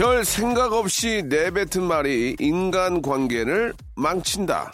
[0.00, 4.72] 별 생각 없이 내뱉은 말이 인간 관계를 망친다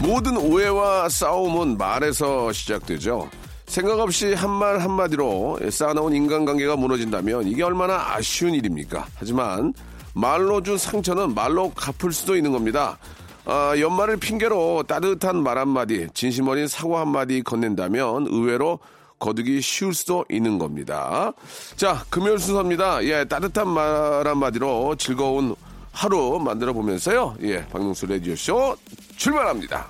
[0.00, 3.28] 모든 오해와 싸움은 말에서 시작되죠.
[3.66, 9.06] 생각 없이 한 말 한마디로 쌓아놓은 인간관계가 무너진다면 이게 얼마나 아쉬운 일입니까?
[9.16, 9.74] 하지만
[10.14, 12.96] 말로 준 상처는 말로 갚을 수도 있는 겁니다.
[13.44, 18.78] 아, 연말을 핑계로 따뜻한 말 한마디, 진심 어린 사과 한마디 건넨다면 의외로
[19.18, 21.32] 거두기 쉬울 수도 있는 겁니다.
[21.76, 23.04] 자, 금요일 순서입니다.
[23.04, 25.54] 예, 따뜻한 말 한마디로 즐거운
[25.92, 27.36] 하루 만들어 보면서요.
[27.42, 28.76] 예, 박명수 라디오쇼
[29.16, 29.88] 출발합니다.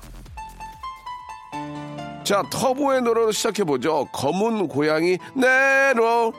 [2.24, 4.06] 자, 터보의 노래로 시작해보죠.
[4.12, 6.32] 검은 고양이 내로.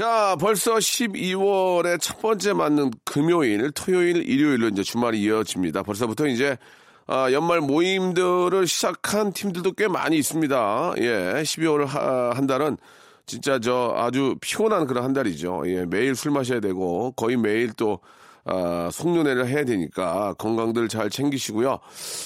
[0.00, 5.82] 자, 벌써 12월의 첫 번째 맞는 금요일, 토요일, 일요일로 이제 주말이 이어집니다.
[5.82, 6.56] 벌써부터 이제
[7.06, 10.94] 아, 연말 모임들을 시작한 팀들도 꽤 많이 있습니다.
[11.00, 12.78] 예, 12월 하, 한 달은
[13.26, 15.64] 진짜 저 아주 피곤한 그런 한 달이죠.
[15.66, 17.98] 예, 매일 술 마셔야 되고 거의 매일 또
[18.46, 21.78] 아, 송년회를 해야 되니까 건강들 잘 챙기시고요.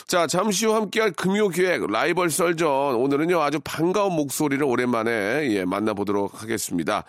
[0.07, 6.41] 자, 잠시 후 함께할 금요 기획 라이벌 썰전 오늘은요 아주 반가운 목소리를 오랜만에 예, 만나보도록
[6.41, 7.03] 하겠습니다.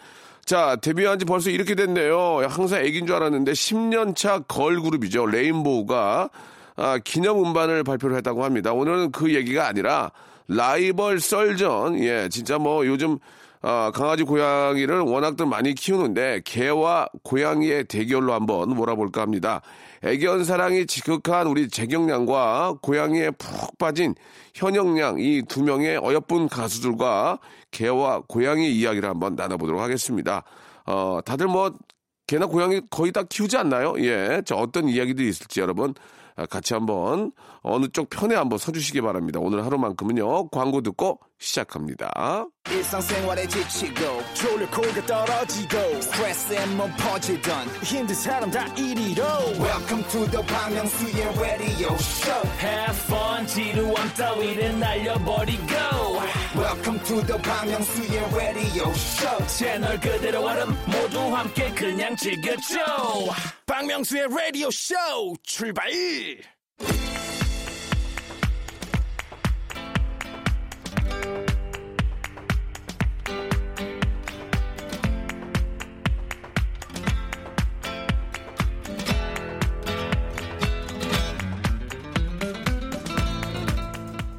[0.45, 2.45] 자, 데뷔한 지 벌써 이렇게 됐네요.
[2.47, 5.25] 항상 애기인 줄 알았는데 10년 차 걸그룹이죠.
[5.25, 6.29] 레인보우가
[6.75, 8.71] 아, 기념 음반을 발표를 했다고 합니다.
[8.71, 10.11] 오늘은 그 얘기가 아니라
[10.47, 11.99] 라이벌 썰전.
[12.03, 13.17] 예, 진짜 뭐 요즘
[13.63, 19.61] 아, 강아지 고양이를 워낙들 많이 키우는데 개와 고양이의 대결로 한번 몰아볼까 합니다.
[20.03, 24.15] 애견 사랑이 지극한 우리 재경량과 고양이에 푹 빠진
[24.53, 27.39] 현영량 이 두 명의 어여쁜 가수들과
[27.71, 30.43] 개와 고양이 이야기를 한번 나눠보도록 하겠습니다.
[30.85, 31.71] 어, 다들 뭐
[32.27, 33.93] 개나 고양이 거의 다 키우지 않나요?
[33.99, 35.93] 예, 저 어떤 이야기들이 있을지 여러분 아,
[36.49, 37.31] 같이 한번
[37.61, 39.39] 어느 쪽 편에 한번 서주시기 바랍니다.
[39.41, 42.47] 오늘 하루만큼은요 광고 듣고 시작합니다.
[42.71, 49.23] 일상생활에 지치고, 졸려 코가 떨어지고, 스트레스에 몸 퍼지던, 힘든 사람 다 이리로.
[49.59, 53.24] welcome to the Bang Myung-soo's radio show Have fun
[53.55, 55.71] 지루함 따위를 날려버리고.
[56.57, 59.47] Welcome to the Myung-soo's radio show.
[59.47, 62.75] 채널 그대로 얼음 모두 함께 그냥 즐겨줘.
[63.65, 64.95] 박명수의 라디오 쇼
[65.43, 65.89] 출발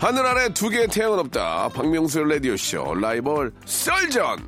[0.06, 1.68] 하늘 아래 두 개의 태양은 없다.
[1.70, 4.38] 박명수의 라디오쇼 라이벌 썰전.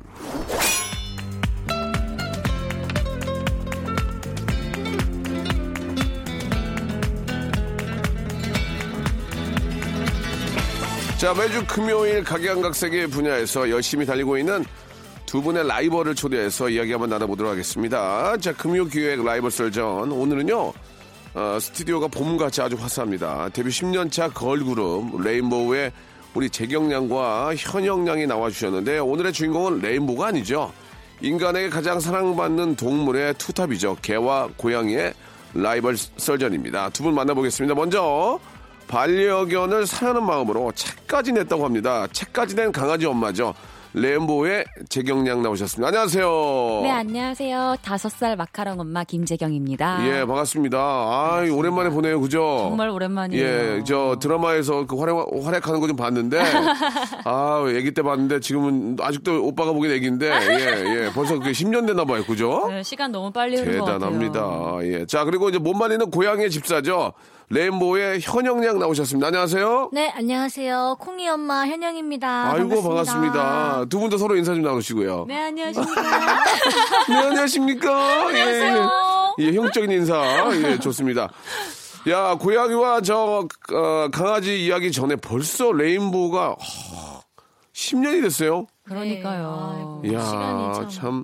[11.17, 14.63] 자, 매주 금요일 각양각색의 분야에서 열심히 달리고 있는
[15.25, 18.37] 두 분의 라이벌을 초대해서 이야기 한번 나눠보도록 하겠습니다.
[18.37, 20.09] 자, 금요 기획 라이벌 썰전.
[20.09, 20.71] 오늘은요,
[21.39, 23.47] 어, 스튜디오가 봄같이 아주 화사합니다.
[23.53, 25.89] 데뷔 10년차 걸그룹 레인보우의
[26.33, 30.73] 우리 재경량과 현영량이 나와주셨는데 오늘의 주인공은 레인보우가 아니죠.
[31.21, 33.99] 인간에게 가장 사랑받는 동물의 투톱이죠.
[34.01, 35.13] 개와 고양이의
[35.53, 36.89] 라이벌 썰전입니다.
[36.89, 37.73] 두 분 만나보겠습니다.
[37.73, 38.37] 먼저
[38.89, 42.05] 반려견을 사랑하는 마음으로 책까지 냈다고 합니다.
[42.11, 43.53] 책까지 낸 강아지 엄마죠.
[43.93, 45.87] 레인보우의 재경량 나오셨습니다.
[45.87, 46.79] 안녕하세요.
[46.83, 47.77] 네, 안녕하세요.
[47.81, 50.05] 다섯 살 마카롱 엄마 김재경입니다.
[50.07, 50.77] 예, 반갑습니다.
[50.77, 52.21] 아, 오랜만에 보네요.
[52.21, 52.67] 그죠?
[52.69, 53.43] 정말 오랜만이에요.
[53.43, 56.37] 예, 저 드라마에서 그 활약, 활약하는 거 좀 봤는데,
[57.25, 62.05] 아, 애기 때 봤는데 지금은 아직도 오빠가 보기엔 애기인데, 예, 예, 벌써 그게 10년 됐나
[62.05, 62.23] 봐요.
[62.27, 62.67] 그죠?
[62.69, 63.99] 네, 시간 너무 빨리 흐른 것 같아요.
[64.11, 64.77] 대단합니다.
[64.83, 65.05] 예.
[65.07, 67.13] 자, 그리고 이제 못 말리는 고양이의 집사죠.
[67.51, 69.27] 레인보우의 현영양 나오셨습니다.
[69.27, 69.89] 안녕하세요.
[69.91, 70.97] 네, 안녕하세요.
[70.99, 72.51] 콩이 엄마 현영입니다.
[72.53, 73.85] 아이고 반갑습니다.
[73.89, 75.25] 두 분도 서로 인사 좀 나누시고요.
[75.27, 76.01] 네, 안녕하십니까.
[77.09, 78.27] 네, 안녕하십니까?
[78.27, 78.89] 안녕하세요.
[79.39, 80.51] 예, 예, 형식적인 인사.
[80.63, 81.27] 예, 좋습니다.
[82.07, 87.23] 야, 고양이와 저, 어, 강아지 이야기 전에 벌써 레인보우가, 허,
[87.73, 88.67] 10년이 됐어요.
[88.83, 90.01] 그러니까요.
[90.03, 90.89] 네, 이야, 시간이 참.
[90.89, 91.23] 참.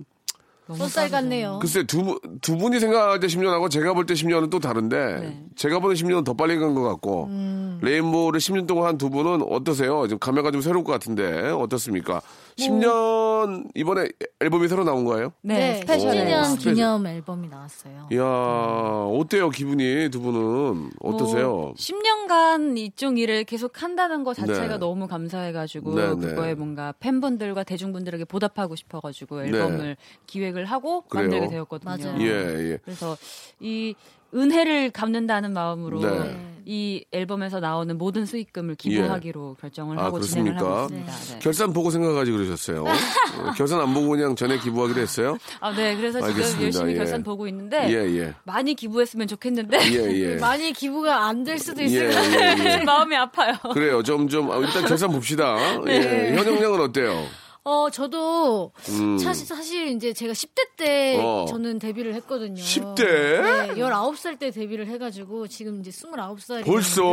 [0.68, 1.60] 쏜살 같네요.
[1.62, 5.44] 글쎄, 두, 분- 두 분이 생각할 때 10년하고 제가 볼 때 10년은 또 다른데, 네.
[5.56, 7.80] 제가 보는 10년은 더 빨리 간 것 같고, 음.
[7.84, 10.08] 레인보우를 10년 동안 한 두 분은 어떠세요?
[10.08, 12.22] 지금 감회가 좀 새로울 것 같은데, 어떻습니까?
[12.58, 14.08] 10년, 이번에
[14.40, 15.34] 앨범이 새로 나온 거예요?
[15.42, 16.12] 네, 네, special.
[16.12, 16.74] 10주년 special.
[16.74, 18.08] 기념 앨범이 나왔어요.
[18.12, 20.10] 이야, 어때요, 기분이?
[20.10, 20.92] 두 분은?
[21.02, 21.52] 어떠세요?
[21.52, 24.78] 뭐 10년간 이쪽 일을 계속 한다는 것 자체가 네.
[24.78, 26.16] 너무 감사해가지고 네, 네.
[26.16, 29.98] 그거에 뭔가 팬분들과 대중분들에게 보답하고 싶어가지고 앨범을
[30.28, 31.08] 기획을 하고 네.
[31.10, 31.30] 그래요?
[31.30, 31.98] 만들게 되었거든요.
[31.98, 32.22] 맞아요.
[32.22, 32.78] 예, 예.
[32.84, 33.18] 그래서
[33.60, 33.94] 이
[34.36, 36.38] 은혜를 갚는다는 마음으로 네.
[36.68, 41.06] 이 앨범에서 나오는 모든 수익금을 기부하기로 결정을 아, 하고 진행을 하고 그렇습니까?
[41.06, 41.34] 있습니다.
[41.36, 41.40] 네.
[41.40, 42.84] 결산 보고 생각하지 그러셨어요.
[43.38, 45.38] 어, 결산 안 보고 그냥 전에 기부하기로 했어요?
[45.60, 45.96] 아, 네.
[45.96, 46.64] 그래서 지금 알겠습니다.
[46.66, 46.98] 열심히 예.
[46.98, 48.34] 결산 보고 있는데 예, 예.
[48.46, 50.36] 많이 기부했으면 좋겠는데 예, 예.
[50.42, 52.40] 많이 기부가 안 될 수도 예, 있을 것 같아요.
[52.68, 52.78] 예, 예.
[52.84, 53.54] 마음이 아파요.
[53.72, 54.02] 그래요.
[54.02, 55.56] 좀, 좀, 아, 일단 결산 봅시다.
[55.86, 56.32] 네.
[56.32, 56.36] 예.
[56.36, 57.26] 현영량은 어때요?
[57.68, 59.18] 어, 저도 음.
[59.18, 61.46] 사실, 사실 이제 제가 10대 때 어.
[61.50, 62.62] 저는 데뷔를 했거든요.
[62.62, 62.98] 10대?
[63.04, 66.64] 네, 19살 때 데뷔를 해가지고 지금 이제 29살이.
[66.64, 67.04] 벌써?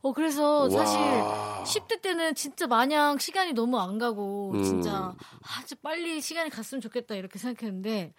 [0.00, 1.64] 어, 그래서 사실 와.
[1.66, 4.62] 10대 때는 진짜 마냥 시간이 너무 안 가고 음.
[4.62, 5.12] 진짜
[5.58, 8.14] 아주 빨리 시간이 갔으면 좋겠다 이렇게 생각했는데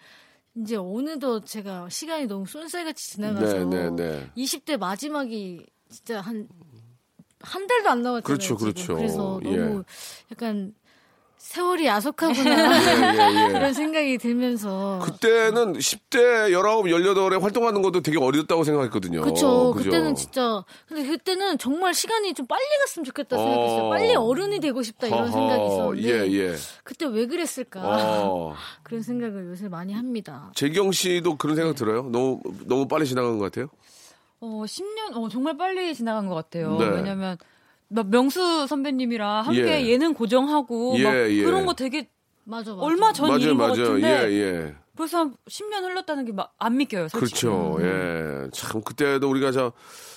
[0.56, 4.30] 이제 어느덧 제가 시간이 너무 쏜살같이 지나가서 네, 네, 네.
[4.36, 8.22] 20대 마지막이 진짜 한한 달도 안 남았잖아요.
[8.24, 8.56] 그렇죠, 지금.
[8.58, 8.96] 그렇죠.
[8.96, 9.56] 그래서 예.
[9.56, 9.84] 너무
[10.30, 10.74] 약간
[11.40, 12.52] 세월이 야속하구나
[13.16, 13.52] 예, 예.
[13.52, 19.22] 그런 생각이 들면서 그때는 10대, 19, 18에 활동하는 것도 되게 어렸다고 생각했거든요.
[19.22, 19.72] 그쵸.
[19.74, 19.88] 그죠?
[19.90, 23.42] 그때는 진짜 근데 그때는 정말 시간이 좀 빨리 갔으면 좋겠다 어.
[23.42, 23.88] 생각했어요.
[23.88, 26.56] 빨리 어른이 되고 싶다 이런 허허, 생각이 있었는데 예, 예.
[26.84, 28.54] 그때 왜 그랬을까 어.
[28.84, 30.52] 그런 생각을 요새 많이 합니다.
[30.54, 32.02] 재경 씨도 그런 생각 들어요?
[32.02, 33.70] 너무, 너무 빨리 지나간 것 같아요?
[34.40, 36.76] 어, 10년, 어, 정말 빨리 지나간 것 같아요.
[36.78, 36.86] 네.
[36.86, 37.38] 왜냐면, 막
[37.90, 39.86] 명수 선배님이랑 함께 예.
[39.88, 41.42] 예능 고정하고, 예, 막 예.
[41.42, 42.08] 그런 거 되게
[42.44, 42.82] 맞아 맞아.
[42.82, 43.84] 얼마 전 맞아요, 일인 것 맞아요.
[43.84, 44.74] 같은데, 예, 예.
[44.96, 47.40] 벌써 한 10년 흘렀다는 게막안 믿겨요, 솔직히.
[47.42, 47.78] 그렇죠.
[47.80, 48.48] 예.
[48.52, 49.72] 참, 그때도 우리가 저,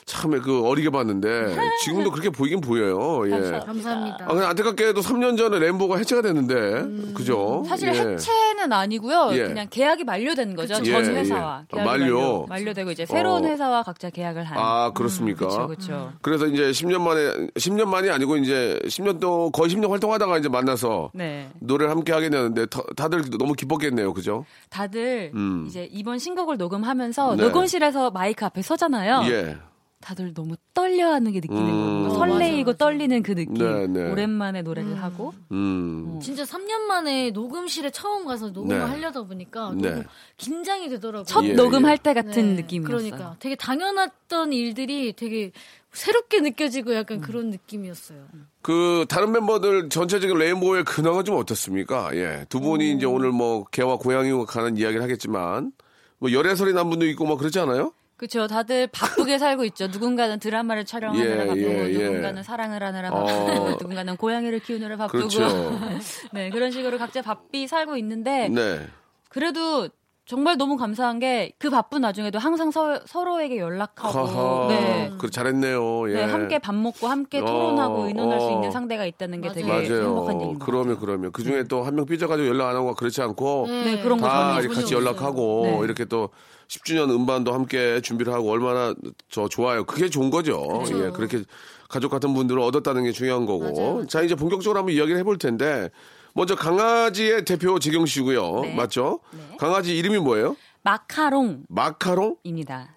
[0.06, 3.24] 참, 그, 어리게 봤는데, 지금도 그렇게 보이긴 보여요.
[3.28, 3.60] 예.
[3.66, 4.18] 감사합니다.
[4.26, 7.64] 아, 그냥 안타깝게도 3년 전에 램보가 해체가 됐는데, 그죠?
[7.68, 8.00] 사실 예.
[8.00, 9.30] 해체는 아니고요.
[9.34, 9.48] 예.
[9.48, 10.76] 그냥 계약이 만료된 거죠.
[10.76, 10.92] 그쵸.
[10.92, 11.66] 전 예, 회사와.
[11.72, 11.76] 예.
[11.76, 12.16] 계약이 만료.
[12.20, 12.46] 만료.
[12.48, 13.48] 만료 되고 이제 새로운 어.
[13.48, 14.58] 회사와 각자 계약을 한.
[14.58, 15.48] 아, 그렇습니까?
[15.48, 16.14] 그렇죠, 그렇죠.
[16.22, 21.12] 그래서 이제 10년 만에, 10년 만이 아니고 이제 10년 또 거의 10년 활동하다가 이제 만나서
[21.14, 21.50] 네.
[21.60, 24.14] 노래를 함께 하게 되는데 다- 다들 너무 기뻤겠네요.
[24.14, 24.46] 그죠?
[24.70, 25.66] 다들 음.
[25.68, 27.44] 이제 이번 신곡을 녹음하면서 네.
[27.44, 29.24] 녹음실에서 마이크 앞에 서잖아요.
[29.32, 29.58] 예.
[30.04, 31.72] 다들 너무 떨려하는 게 느끼는 음.
[31.72, 32.08] 거예요.
[32.08, 32.78] 어, 설레이고 맞아, 맞아.
[32.78, 33.54] 떨리는 그 느낌.
[33.54, 34.12] 네, 네.
[34.12, 35.34] 오랜만에 노래를 하고.
[35.52, 36.20] 음.
[36.22, 38.84] 진짜 3년 만에 녹음실에 처음 가서 녹음을 네.
[38.84, 39.90] 하려다 보니까 네.
[39.90, 40.04] 너무
[40.38, 41.24] 긴장이 되더라고요.
[41.24, 42.04] 첫 예, 녹음할 예.
[42.04, 42.98] 때 같은 네, 느낌이었어요.
[42.98, 45.52] 그러니까 되게 당연했던 일들이 되게
[45.94, 46.96] 새롭게 느껴지고 음.
[46.96, 48.26] 약간 그런 느낌이었어요.
[48.62, 52.14] 그 다른 멤버들 전체적인 레인보우의 근황은 좀 어떻습니까?
[52.16, 52.46] 예.
[52.50, 55.72] 두 분이 이제 오늘 뭐 개와 고양이와 가는 이야기를 하겠지만
[56.18, 57.94] 뭐 열애설이 난 분도 있고 뭐 그렇지 않아요?
[58.24, 58.48] 그렇죠.
[58.48, 59.88] 다들 바쁘게 살고 있죠.
[59.88, 62.06] 누군가는 드라마를 촬영하느라 예, 바쁘고, 예, 예.
[62.06, 63.70] 누군가는 사랑을 하느라 바쁘고, 어.
[63.82, 65.28] 누군가는 고양이를 키우느라 바쁘고.
[65.28, 65.78] 그렇죠.
[66.32, 68.88] 네, 그런 식으로 각자 바삐 살고 있는데, 네.
[69.28, 69.90] 그래도
[70.26, 74.68] 정말 너무 감사한 게 그 바쁜 와중에도 항상 서, 서로에게 연락하고, 하하.
[74.70, 75.12] 네.
[75.18, 76.10] 그 잘했네요.
[76.12, 76.14] 예.
[76.14, 78.52] 네, 함께 밥 먹고 함께 어, 토론하고 의논할 수 어.
[78.52, 79.84] 있는 상대가 있다는 게 되게 맞아요.
[79.84, 80.42] 행복한 맞아요.
[80.48, 81.00] 일인 것 그러면.
[81.00, 84.54] 그러면 그 중에 또 한 명 삐져가지고 연락 안 하고 그렇지 않고 네, 그런 거다
[84.54, 85.80] 같이 전혀 연락하고 네.
[85.84, 86.30] 이렇게 또
[86.70, 88.94] 10주년 음반도 함께 준비를 하고 얼마나
[89.30, 89.84] 저 좋아요.
[89.86, 90.84] 그게 좋은 거죠.
[90.88, 91.44] 예, 그렇게
[91.90, 93.64] 가족 같은 분들을 얻었다는 게 중요한 거고.
[93.74, 94.08] 맞아요, 맞아요.
[94.08, 95.90] 자, 이제 본격적으로 한번 이야기를 해볼 텐데
[96.34, 98.62] 먼저 강아지의 대표 재경 씨고요.
[98.62, 98.76] 네.
[98.76, 99.20] 맞죠?
[99.32, 99.58] 네.
[99.58, 100.56] 강아지 이름이 뭐예요?
[100.82, 101.66] 마카롱입니다.
[101.70, 102.38] 마카롱?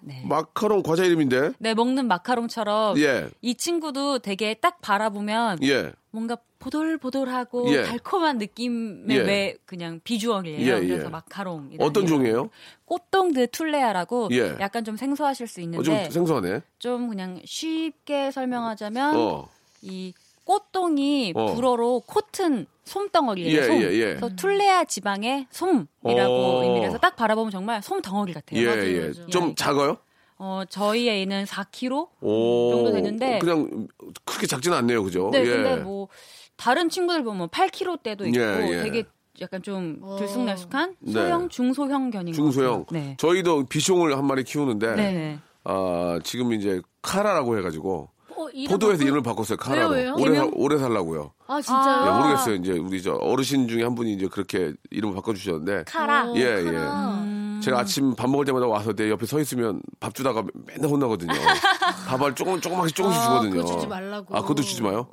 [0.01, 0.23] 네.
[0.27, 1.51] 마카롱 과자 이름인데.
[1.59, 3.29] 네, 먹는 마카롱처럼 예.
[3.41, 5.93] 이 친구도 되게 딱 바라보면 예.
[6.11, 7.83] 뭔가 보들보들하고 예.
[7.83, 9.21] 달콤한 느낌의 예.
[9.21, 10.59] 왜 그냥 비주얼이에요.
[10.59, 10.87] 예, 예.
[10.87, 11.69] 그래서 마카롱.
[11.79, 12.49] 어떤 종이에요?
[12.85, 14.57] Coton de Tuléar라고 예.
[14.59, 16.61] 약간 좀 생소하실 수 어, 있는데 좀 생소하네.
[16.79, 19.47] 좀 그냥 쉽게 설명하자면 어.
[19.81, 20.13] 이
[20.47, 21.53] coton이 어.
[21.53, 23.51] 불어로 cotton 솜덩어리예요.
[23.57, 23.75] 예, 솜.
[23.81, 24.05] 예, 예.
[24.15, 26.63] 그래서 Tuléar 지방의 솜이라고 어.
[26.63, 28.61] 의미해서 딱 바라보면 정말 솜 덩어리 같아요.
[28.61, 28.99] 예, 맞아요, 예.
[29.01, 29.27] 맞아요.
[29.27, 29.97] 좀 작아요?
[30.39, 32.71] 어, 저희 애는 4kg 오.
[32.71, 33.87] 정도 되는데 그냥
[34.23, 35.03] 그렇게 작지는 않네요.
[35.03, 35.29] 그죠?
[35.33, 35.45] 네, 예.
[35.45, 36.07] 근데 뭐
[36.55, 38.83] 다른 친구들 보면 8kg 대도 있고 예, 예.
[38.83, 39.03] 되게
[39.41, 40.15] 약간 좀 어.
[40.17, 41.11] 들쑥날쑥한 네.
[41.11, 42.85] 소형 중소형 견인 것 중소형.
[42.85, 43.01] 같아요.
[43.03, 43.17] 네.
[43.19, 45.39] 저희도 비숑을 한 마리 키우는데 네.
[45.65, 49.57] 아, 지금 이제 카라라고 해가지고 어, 이름 포도에서 바꾸- 이름을 바꿨어요.
[49.57, 49.89] 카라로.
[49.89, 50.15] 왜요, 왜요?
[50.19, 50.51] 오래, 살?
[50.53, 51.31] 오래 살라고요.
[51.47, 52.05] 아 진짜요?
[52.05, 52.17] 예, 아.
[52.19, 52.55] 모르겠어요.
[52.55, 56.31] 이제 우리 저 어르신 중에 한 분이 이제 그렇게 이름을 바꿔주셨는데 카라.
[56.31, 57.23] 어, 예, 카라.
[57.63, 61.33] 제가 아침 밥 먹을 때마다 와서 내 옆에 서 있으면 밥 주다가 맨날 혼나거든요.
[62.07, 63.63] 밥을 조금 조금씩 조금씩 아, 주거든요.
[63.63, 64.35] 그거 주지 말라고.
[64.35, 65.07] 아, 그것도 주지 마요?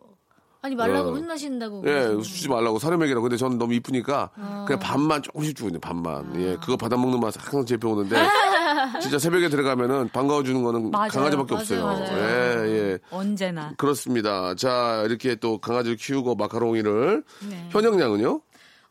[0.60, 1.12] 아니 말라고 어.
[1.14, 1.82] 혼나신다고.
[1.86, 3.22] 예, 주지 말라고 사료먹이라고.
[3.22, 4.30] 근데 저는 너무 이쁘니까
[4.66, 5.78] 그냥 밥만 조금씩 주거든요.
[5.80, 6.40] 밥만.
[6.40, 8.16] 예, 그거 받아 먹는 맛 항상 제표 오는데
[9.00, 11.08] 진짜 새벽에 들어가면은 반가워 주는 거는 맞아요.
[11.10, 11.84] 강아지밖에 맞아요, 없어요.
[11.86, 12.66] 맞아요.
[12.66, 12.98] 예, 예.
[13.10, 13.72] 언제나.
[13.76, 14.54] 그렇습니다.
[14.54, 17.68] 자, 이렇게 또 강아지를 키우고 마카롱이를 네.
[17.70, 18.40] 현영 양은요?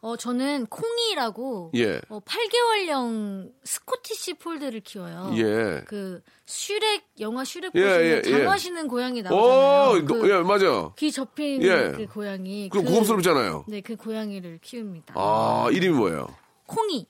[0.05, 2.01] 어 저는 콩이라고 예.
[2.09, 5.31] 어, 8개월령 Scottish Fold를 키워요.
[5.38, 5.81] 예.
[5.88, 8.29] 그 슈렉 영화 슈렉 예, 보시면 예, 예.
[8.29, 10.05] 장화 신은 고양이 오, 나오잖아요.
[10.05, 10.91] 너- 그 예, 맞아.
[10.97, 11.93] 귀 접힌 예.
[11.95, 12.67] 그 고양이.
[12.67, 13.63] 그럼 고급스럽잖아요.
[13.69, 15.13] 네, 그 고양이를 키웁니다.
[15.15, 16.27] 아, 이름이 뭐예요?
[16.67, 17.07] 콩이.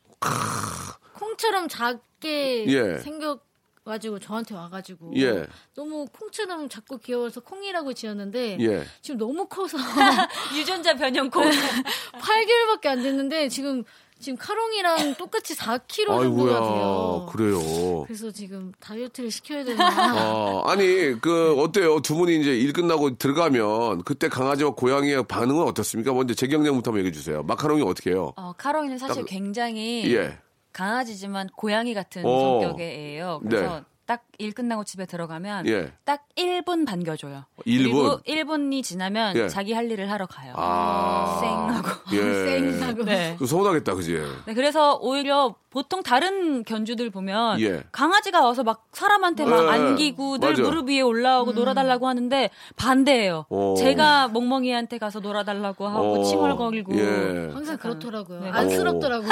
[1.14, 2.98] 콩처럼 작 게 예.
[3.00, 3.38] 생겨
[3.86, 5.46] 가지고 저한테 와가지고 예.
[5.76, 8.84] 너무 콩처럼 작고 귀여워서 콩이라고 지었는데 예.
[9.02, 9.78] 지금 너무 커서
[10.58, 11.44] 유전자 변형 콩.
[11.44, 13.84] 8개월밖에 안 됐는데 지금
[14.20, 17.30] 지금 카롱이랑 똑같이 4kg 정도가 돼요.
[17.30, 18.04] 그래요.
[18.08, 19.86] 그래서 지금 다이어트를 시켜야 되나.
[19.90, 22.00] 아, 아니, 그, 어때요?
[22.00, 26.14] 두 분이 이제 일 끝나고 들어가면 그때 강아지와 고양이의 반응은 어떻습니까?
[26.14, 27.44] 먼저 재경량부터 한번 얘기해 주세요.
[27.44, 28.32] 마카롱이 어떻게 해요?
[28.38, 30.38] 어, 카롱이는 사실 딱- 굉장히 예.
[30.74, 32.60] 강아지지만 고양이 같은 어.
[32.62, 33.40] 성격의 애예요.
[33.44, 33.86] 그래서 네.
[34.18, 35.94] 딱 일 끝나고 집에 들어가면 예.
[36.04, 37.46] 딱 1분 반겨줘요.
[37.66, 37.66] 1분?
[37.66, 39.48] 그리고 1분이 지나면 예.
[39.48, 40.54] 자기 할 일을 하러 가요.
[40.58, 41.38] 아.
[41.40, 42.16] 쌩하고.
[42.16, 42.72] 예.
[42.80, 43.04] 쌩하고.
[43.06, 43.36] 네.
[43.38, 44.20] 좀 서운하겠다, 그지?
[44.46, 47.84] 네, 그래서 오히려 보통 다른 견주들 보면 예.
[47.92, 50.62] 강아지가 와서 막 사람한테 막 예, 안기고 늘 맞아.
[50.64, 53.46] 무릎 위에 올라오고 놀아달라고 하는데 반대예요.
[53.50, 53.76] 어.
[53.78, 56.24] 제가 멍멍이한테 가서 놀아달라고 하고 어.
[56.24, 57.50] 칭얼거리고 예.
[57.54, 58.42] 항상 그렇더라고요.
[58.42, 58.50] 네.
[58.50, 59.30] 안쓰럽더라고요.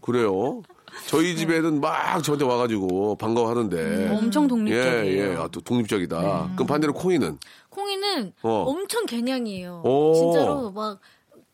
[0.00, 0.62] 그래요.
[1.06, 4.10] 저희 집에는 막 저한테 와가지고 반가워하는데.
[4.10, 5.32] 엄청 예, 독립적이에요.
[5.32, 5.36] 예.
[5.36, 6.52] 아, 또 독립적이다.
[6.54, 7.38] 그럼 반대로 콩이는?
[7.70, 8.64] 콩이는 어.
[8.66, 9.82] 엄청 개냥이에요.
[9.84, 10.14] 오.
[10.14, 11.00] 진짜로 막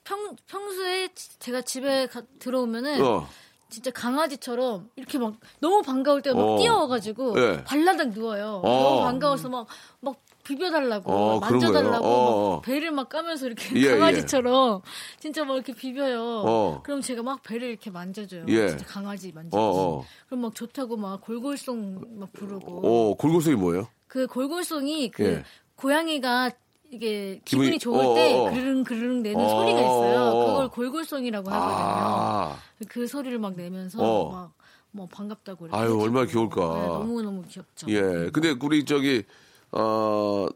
[0.05, 3.29] 평, 평소에 제가 집에 가- 들어오면은 어.
[3.71, 6.59] 진짜 강아지처럼 이렇게 막 너무 반가울 때막 어.
[6.59, 7.65] 뛰어와가지고 예.
[7.65, 8.61] 발라닥 누워요.
[8.65, 8.83] 어.
[8.83, 9.67] 너무 반가워서 막,
[10.01, 10.17] 막
[10.49, 12.05] 비벼달라고, 어, 만져달라고?
[12.07, 12.55] 어, 어.
[12.57, 14.81] 막 배를 막 까면서 이렇게 예, 강아지처럼
[15.21, 16.21] 진짜 막 이렇게 비벼요.
[16.47, 16.81] 어.
[16.83, 18.47] 그럼 제가 막 배를 이렇게 만져줘요.
[18.49, 18.69] 예.
[18.71, 19.57] 진짜 강아지 만지듯이.
[19.59, 20.05] 어, 어.
[20.27, 22.81] 그럼 막 좋다고 막 골골송 막 부르고.
[22.83, 23.89] 어, 골골송이 뭐예요?
[24.07, 25.45] 그 골골송이 그 예.
[25.77, 26.51] 고양이가
[26.91, 28.51] 이게 기분이- 기분이 좋을 어, 때 어, 어.
[28.51, 30.21] 그릉 그릉 내는 어, 소리가 있어요.
[30.21, 30.47] 어, 어.
[30.47, 31.77] 그걸 골골송이라고 하거든요.
[31.79, 32.57] 아.
[32.89, 34.51] 그 소리를 막 내면서 어.
[34.95, 36.01] 막뭐 반갑다고 아유.
[36.01, 36.57] 얼마나 귀여울까.
[36.81, 37.87] 네, 너무 너무 귀엽죠.
[37.91, 38.31] 예.
[38.33, 39.25] 근데 우리 저기,
[39.73, 40.47] 어,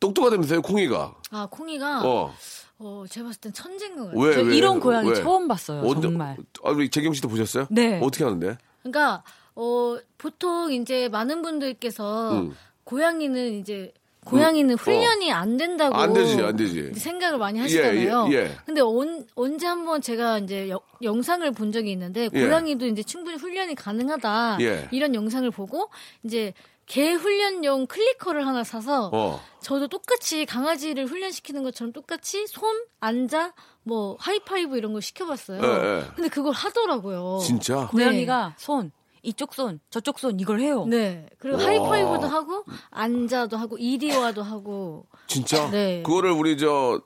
[0.00, 1.14] 똑똑하다면서요, 콩이가.
[1.30, 2.34] 아 콩이가 어.
[2.78, 3.04] 어.
[3.08, 4.20] 제가 봤을 땐 천재인 것 같아요.
[4.20, 4.56] 왜, 저 왜?
[4.56, 5.14] 이런 고양이 왜?
[5.14, 5.82] 처음 봤어요.
[5.82, 6.36] 언제- 정말.
[6.64, 7.66] 아, 우리 재경 씨도 보셨어요?
[7.70, 8.00] 네.
[8.02, 8.58] 어떻게 하는데?
[8.82, 9.22] 그러니까
[9.54, 12.56] 어 보통 이제 많은 분들께서 음.
[12.84, 13.92] 고양이는 이제
[14.24, 16.92] 고양이는 훈련이 안 된다고 안 되지, 안 되지.
[16.94, 18.28] 생각을 많이 하시잖아요.
[18.30, 18.56] 예, 예.
[18.64, 22.40] 근데 언, 언제 한번 제가 이제 여- 영상을 본 적이 있는데 예.
[22.46, 24.88] 고양이도 이제 충분히 훈련이 가능하다 예.
[24.92, 25.90] 이런 영상을 보고
[26.22, 26.54] 이제
[26.92, 29.40] 개 훈련용 클리커를 하나 사서 어.
[29.60, 35.62] 저도 똑같이 강아지를 훈련시키는 것처럼 똑같이 손 앉아 뭐 하이파이브 이런 거 시켜봤어요.
[35.62, 36.04] 예, 예.
[36.14, 37.38] 근데 그걸 하더라고요.
[37.42, 37.86] 진짜?
[37.86, 40.84] 고양이가 손, 이쪽 손, 저쪽 손 이걸 해요.
[40.86, 41.24] 네.
[41.38, 45.70] 그리고 하이파이브도 하고 앉아도 하고 이리와도 하고 진짜?
[45.70, 46.02] 네.
[46.04, 47.00] 그거를 우리 저,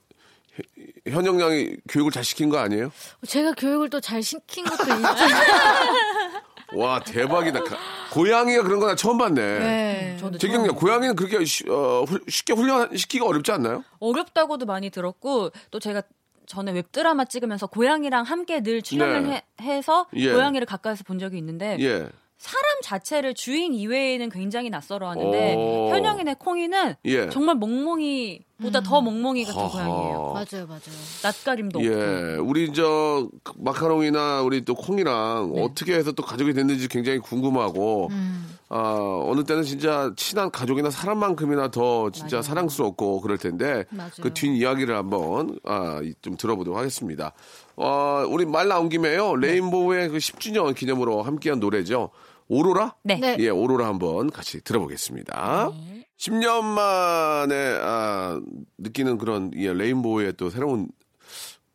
[1.07, 2.90] 현영 양이 교육을 잘 시킨 거 아니에요?
[3.25, 4.97] 제가 교육을 또 잘 시킨 것도 있죠.
[6.75, 7.63] 와, 대박이다.
[7.65, 7.77] 가-
[8.13, 9.59] 고양이가 그런 거나 처음 봤네.
[9.59, 10.17] 네.
[10.19, 13.85] 저도 재경 양, 고양이는 그렇게 쉬- 어, 훌- 쉽게 훈련시키기가 어렵지 않나요?
[14.01, 16.03] 어렵다고도 많이 들었고 또 제가
[16.47, 19.43] 전에 웹드라마 찍으면서 고양이랑 함께 늘 출연을 네.
[19.63, 20.33] 해, 서 예.
[20.33, 22.09] 고양이를 가까이서 본 적이 있는데 예.
[22.39, 25.89] 사람 자체를 주인 이외에는 굉장히 낯설어하는데 오.
[25.91, 27.29] 현영이네 콩이는 예.
[27.31, 29.71] 정말 멍멍이 보다 더 멍멍이 같은 하하.
[29.87, 30.33] 고양이에요.
[30.33, 30.81] 맞아요, 맞아요.
[31.23, 31.91] 낯가림도 없고.
[31.91, 35.63] 예, 우리 저 마카롱이나 우리 또 콩이랑 네.
[35.63, 38.57] 어떻게 해서 또 가족이 됐는지 굉장히 궁금하고, 음.
[38.69, 44.11] 아 어느 때는 진짜 친한 가족이나 사람만큼이나 더 진짜 사랑스럽고 그럴 텐데 맞아요.
[44.23, 47.33] 그뒷 이야기를 한번 아, 좀 들어보도록 하겠습니다.
[47.77, 52.11] 어, 우리 말 나온 김에요 레인보우의 그 10주년 기념으로 함께한 노래죠.
[52.49, 52.95] 오로라?
[53.03, 53.17] 네.
[53.17, 53.37] 네.
[53.41, 55.71] 예, 오로라 한번 같이 들어보겠습니다.
[56.19, 58.41] 10년 만에 아,
[58.79, 60.89] 느끼는 그런 예, 레인보우의 또 새로운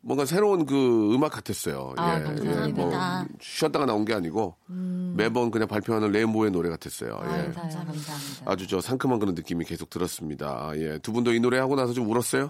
[0.03, 1.93] 뭔가 새로운 그 음악 같았어요.
[1.97, 2.65] 아, 예, 감사합니다.
[2.65, 2.73] 음.
[2.73, 4.55] 뭐 쉬었다가 나온 게 아니고
[5.15, 7.19] 매번 그냥 발표하는 레인보우의 노래 같았어요.
[7.21, 7.27] 예.
[7.27, 7.53] 감사해요.
[7.53, 8.13] 감사합니다.
[8.45, 10.47] 아주 저 상큼한 그런 느낌이 계속 들었습니다.
[10.47, 10.97] 아, 예.
[10.99, 12.49] 두 분도 이 노래 하고 나서 좀 울었어요?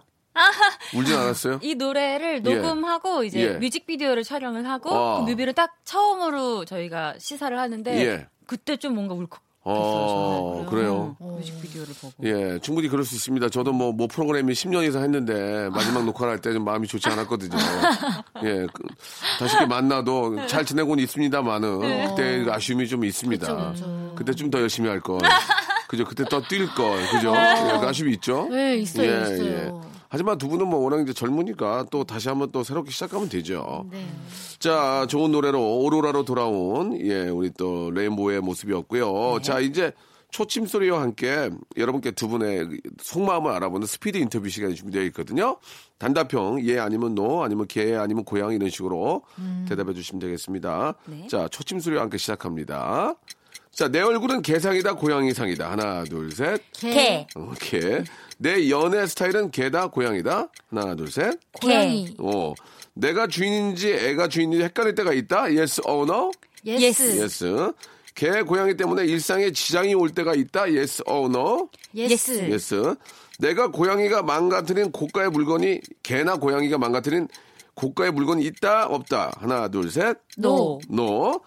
[0.96, 1.60] 울진 않았어요?
[1.62, 2.40] 이 노래를 예.
[2.40, 3.50] 녹음하고 이제 예.
[3.58, 5.20] 뮤직비디오를 촬영을 하고 아.
[5.20, 8.28] 그 뮤비를 딱 처음으로 저희가 시사를 하는데 예.
[8.46, 11.16] 그때 좀 뭔가 울컥 어, 그래요.
[11.20, 12.14] 뮤직비디오를 보고.
[12.24, 13.50] 예, 충분히 그럴 수 있습니다.
[13.50, 17.56] 저도 뭐, 뭐 프로그램이 10년 이상 했는데 마지막 녹화를 할 때 좀 마음이 좋지 않았거든요.
[18.44, 18.84] 예, 그,
[19.40, 23.46] 다시 이렇게 만나도 잘 지내고는 있습니다만은 그때 아쉬움이 좀 있습니다.
[23.48, 24.14] 그쵸, 그쵸.
[24.16, 25.20] 그때 좀 더 열심히 할 걸.
[25.88, 26.06] 그죠?
[26.06, 27.00] 그때 더 뛸 걸.
[27.12, 27.34] 그죠?
[27.36, 28.48] 예, 그 아쉬움이 있죠?
[28.50, 29.82] 네, 있어요, 있어요.
[30.12, 33.86] 하지만 두 분은 뭐 워낙 이제 젊으니까 또 다시 한번 또 새롭게 시작하면 되죠.
[33.90, 34.06] 네.
[34.60, 39.38] 자, 좋은 노래로 오로라로 돌아온 예, 우리 또 레인보우의 모습이었고요.
[39.38, 39.42] 네.
[39.42, 39.94] 자, 이제
[40.30, 45.56] 초침 소리와 함께 여러분께 두 분의 속마음을 알아보는 스피드 인터뷰 시간이 준비되어 있거든요.
[45.98, 49.66] 단답형 예 아니면 no 아니면 개 아니면 고양 이런 식으로 음.
[49.70, 50.96] 대답해 주시면 되겠습니다.
[51.06, 51.28] 네.
[51.28, 53.16] 자, 초침 소리와 함께 시작합니다.
[53.72, 55.72] 자, 내 얼굴은 개상이다 고양이상이다.
[55.72, 56.62] 하나, 둘, 셋.
[56.74, 57.26] 개.
[57.36, 58.04] 오케이.
[58.42, 60.50] 내 연애 스타일은 개다 고양이다.
[60.72, 61.40] 하나, 둘, 셋.
[61.62, 62.16] 고양이.
[62.18, 62.56] 어.
[62.96, 65.44] 내가 주인인지 애가 주인인지 헷갈릴 때가 있다.
[65.44, 66.32] Yes or no?
[66.66, 67.20] Yes.
[67.20, 67.72] Yes.
[68.16, 70.62] 개, 고양이 때문에 일상에 지장이 올 때가 있다.
[70.62, 71.70] Yes or no?
[71.94, 72.32] Yes.
[72.50, 72.96] Yes.
[73.38, 77.28] 내가 고양이가 망가뜨린 고가의 물건이 개나 고양이가 망가뜨린
[77.76, 78.88] 고가의 물건이 있다.
[78.88, 79.34] 없다.
[79.38, 80.18] 하나, 둘, 셋.
[80.38, 80.80] No.
[80.92, 81.42] No.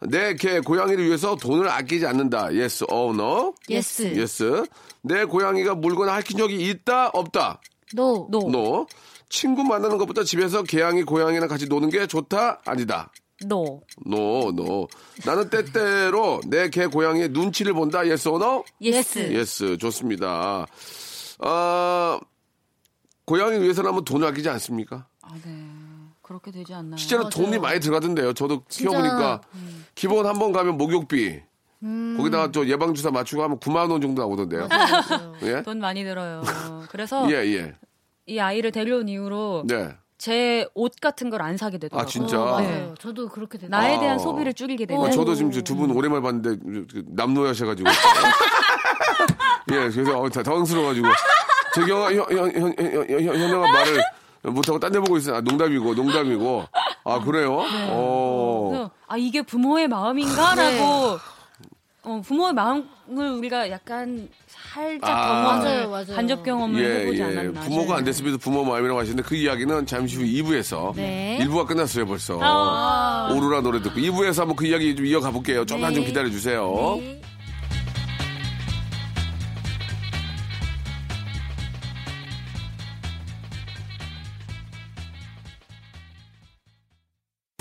[0.00, 2.44] 내 개, 고양이를 위해서 돈을 아끼지 않는다.
[2.46, 3.54] Yes or no?
[3.70, 4.02] Yes.
[4.16, 4.64] Yes.
[5.02, 7.08] 내 고양이가 물건을 할퀸 적이 있다.
[7.08, 7.60] 없다.
[7.94, 8.28] No.
[8.30, 8.50] No.
[8.50, 8.86] No.
[9.28, 12.60] 친구 만나는 것보다 집에서 개양이 고양이랑 같이 노는 게 좋다?
[12.64, 13.10] 아니다.
[13.44, 13.82] No.
[14.06, 14.88] No, no.
[15.24, 17.98] 나는 때때로 내 개 고양이의 눈치를 본다.
[18.00, 18.64] yes 오너?
[18.80, 19.18] 예스.
[19.32, 19.78] 예스.
[19.78, 20.66] 좋습니다.
[21.40, 22.20] 아,
[23.24, 25.06] 고양이 위해서라면 돈을 아끼지 않습니까?
[25.22, 25.52] 아, 네.
[26.26, 26.96] 그렇게 되지 않나요?
[26.96, 27.30] 실제로 맞아요.
[27.30, 28.32] 돈이 많이 들어가던데요.
[28.32, 28.90] 저도 진짜.
[28.90, 29.40] 키워보니까
[29.94, 31.40] 기본 한 번 가면 목욕비.
[32.16, 34.68] 거기다가 또 예방주사 맞추고 하면 9만 원 정도 나오던데요.
[35.42, 35.62] 예?
[35.62, 36.42] 돈 많이 들어요.
[36.90, 37.74] 그래서 예, 예.
[38.26, 39.90] 이 아이를 데려온 이후로 네.
[40.18, 42.02] 제옷 같은 걸 안 사게 되더라고요.
[42.02, 42.40] 아, 진짜?
[42.42, 42.68] 어, 맞아요.
[42.68, 42.94] 네.
[42.98, 43.70] 저도 그렇게 됐어요.
[43.70, 44.18] 나에 대한 아.
[44.18, 45.10] 소비를 줄이게 어, 되고.
[45.10, 46.56] 저도 지금 두 분 오랜만에 봤는데
[47.06, 47.88] 남노하셔가지고
[49.72, 51.06] 예 그래서 어, 다 당황스러워가지고
[51.74, 54.02] 재경아 현현현현현현아 말을
[54.50, 55.36] 못하고 딴 데 보고 있어요.
[55.36, 56.64] 아, 농담이고 농담이고
[57.04, 57.58] 아 그래요?
[57.90, 58.68] 어.
[58.70, 61.18] 그래서 아 이게 부모의 마음인가라고
[62.04, 62.84] 어, 부모의 마음을
[63.38, 65.26] 우리가 약간 살짝 아.
[65.26, 66.06] 경험을 맞아요, 맞아요.
[66.14, 67.24] 간접 경험을 예, 해보지 예.
[67.24, 67.60] 않았나.
[67.62, 71.38] 부모가 안 됐으면서 부모 마음이라고 하시는데 그 이야기는 잠시 후 2부에서 네.
[71.40, 73.28] 1부가 끝났어요 벌써 아.
[73.34, 77.20] 오로라 노래 듣고 2부에서 한번 그 이야기 좀 이어가 볼게요 조금만 좀 기다려 주세요 네.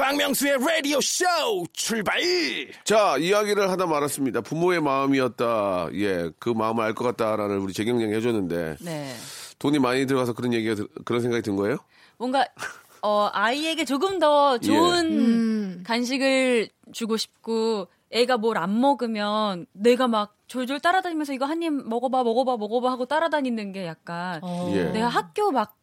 [0.10, 1.26] 박명수의 라디오 쇼
[1.74, 2.20] 출발
[2.84, 4.42] 자, 이야기를 하다 말았습니다.
[4.42, 5.88] 부모의 마음이었다.
[5.96, 9.16] 예, 그 마음을 알 것 같다라는 우리 재경량이 해줬는데 네.
[9.58, 11.78] 돈이 많이 들어가서 그런 얘기가 들- 그런 생각이 든 거예요?
[12.18, 12.46] 뭔가
[13.02, 15.84] 어, 아이에게 조금 더 좋은 음.
[15.86, 22.24] 간식을 주고 싶고 애가 뭘 안 먹으면 내가 막 졸졸 따라다니면서 이거 한 입 먹어봐
[22.24, 24.72] 먹어봐 먹어봐 하고 따라다니는 게 약간 어.
[24.76, 24.84] 예.
[24.92, 25.76] 내가 학교 막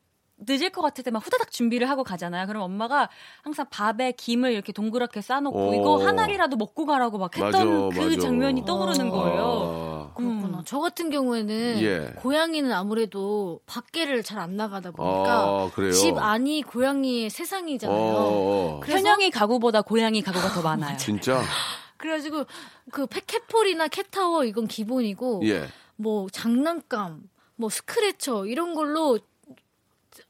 [0.46, 2.46] 늦을 것 같을 때 막 후다닥 준비를 하고 가잖아요.
[2.46, 3.09] 그럼 엄마가
[3.42, 5.74] 항상 밥에 김을 이렇게 동그랗게 싸놓고 오.
[5.74, 8.20] 이거 한 알이라도 먹고 가라고 막 했던 맞아, 그 맞아.
[8.20, 10.11] 장면이 떠오르는 거예요.
[10.11, 10.62] 아, 그렇구나.
[10.64, 12.12] 저 같은 경우에는 예.
[12.16, 15.70] 고양이는 아무래도 밖에를 잘 안 나가다 보니까 아?
[15.92, 17.96] 집 안이 고양이의 세상이잖아요.
[17.96, 18.81] 어, 어.
[18.83, 20.96] 그래서 현영이 가구보다 고양이 가구가 더 많아요.
[20.98, 21.40] 진짜?
[21.98, 22.44] 그래가지고
[22.90, 25.68] 그 캣폴이나 캣타워 이건 기본이고 예.
[25.96, 27.22] 뭐 장난감,
[27.55, 29.18] 뭐 스크래처 이런 걸로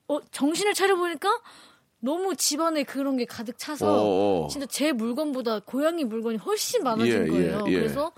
[0.09, 1.29] 어, 정신을 차려보니까
[2.01, 4.49] 너무 집안에 그런 게 가득 차서 어, 어.
[4.49, 7.65] 진짜 제 물건보다 고양이 물건이 훨씬 많아진 예, 거예요.
[7.69, 7.75] 예, 예.
[7.79, 8.13] 그래서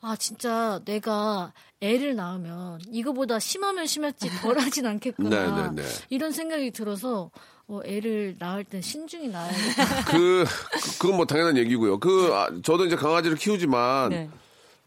[0.00, 5.28] 아 진짜 내가 애를 낳으면 이거보다 심하면 심했지 덜하진 않겠구나
[5.70, 5.88] 네, 네, 네.
[6.10, 7.30] 이런 생각이 들어서
[7.68, 10.04] 어, 애를 낳을 땐 신중히 낳아야겠다.
[10.06, 10.44] 그,
[10.82, 12.00] 그- 그건 뭐 당연한 얘기고요.
[12.00, 14.28] 그, 아, 저도 이제 강아지를 키우지만, 네.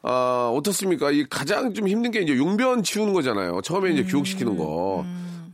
[0.03, 1.09] 아, 어떻습니까?
[1.09, 3.61] 이 가장 좀 힘든 게 이제 용변 치우는 거잖아요.
[3.61, 4.07] 처음에 이제 음.
[4.07, 5.03] 교육시키는 거.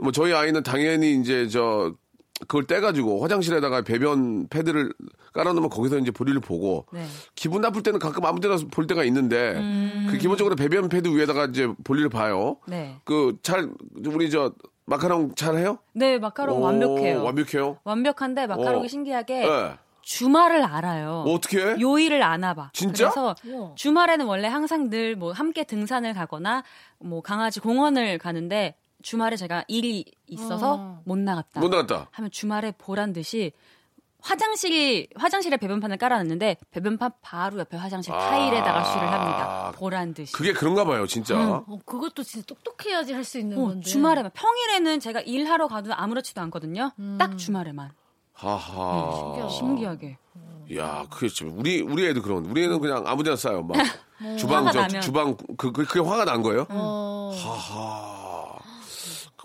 [0.02, 1.94] 뭐 저희 아이는 당연히 이제 저,
[2.42, 4.92] 그걸 떼가지고 화장실에다가 배변 패드를
[5.34, 7.06] 깔아놓으면 거기서 이제 볼일을 보고 네.
[7.36, 10.08] 기분 나쁠 때는 가끔 아무 데나 볼 때가 있는데 음.
[10.10, 12.58] 그 기본적으로 배변 패드 위에다가 이제 볼일을 봐요.
[12.68, 12.98] 네.
[13.06, 13.70] 그 잘
[14.08, 14.54] 우리 저
[14.86, 15.78] 마카롱 잘 해요?
[15.94, 17.24] 네, 마카롱 오, 완벽해요.
[17.24, 17.78] 완벽해요?
[17.84, 18.88] 완벽한데 마카롱이 어.
[18.88, 19.74] 신기하게 네.
[20.02, 21.24] 주말을 알아요.
[21.28, 21.76] 어떻게 해?
[21.80, 22.72] 요일을 아나 봐.
[22.74, 23.12] 진짜?
[23.12, 23.76] 그래서 우와.
[23.76, 26.64] 주말에는 원래 항상 늘 뭐 함께 등산을 가거나
[27.00, 31.02] 뭐 강아지 공원을 가는데 주말에 제가 일이 있어서 어.
[31.06, 31.60] 못 나갔다.
[31.60, 32.08] 못 나갔다.
[32.12, 33.52] 하면 주말에 보란 듯이
[34.24, 38.20] 화장실 화장실에 배변판을 깔아놨는데 배변판 바로 옆에 화장실 아.
[38.20, 39.72] 타일에다가 쉬를 합니다.
[39.76, 40.32] 보란 듯이.
[40.34, 41.36] 그게 그런가 봐요, 진짜.
[41.40, 43.90] 어, 그것도 진짜 똑똑해야지 할 수 있는 어, 건데.
[43.90, 46.92] 주말에만 평일에는 제가 일하러 가도 아무렇지도 않거든요.
[47.18, 47.92] 딱 주말에만
[48.34, 49.50] 하하.
[49.50, 50.18] 신기하게.
[50.78, 52.46] 야, 그게 좀 우리 우리 애도 그런.
[52.46, 53.64] 우리 애는 그냥 아무데나 싸요.
[53.64, 53.76] 막
[54.40, 55.02] 주방 화가 저 나면.
[55.02, 56.66] 주방 그, 그 그게 화가 난 거예요?
[56.70, 58.21] 어, 하하.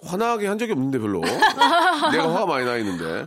[0.02, 1.20] 화나게 한 적이 없는데 별로.
[2.12, 3.26] 내가 화가 많이 나 있는데.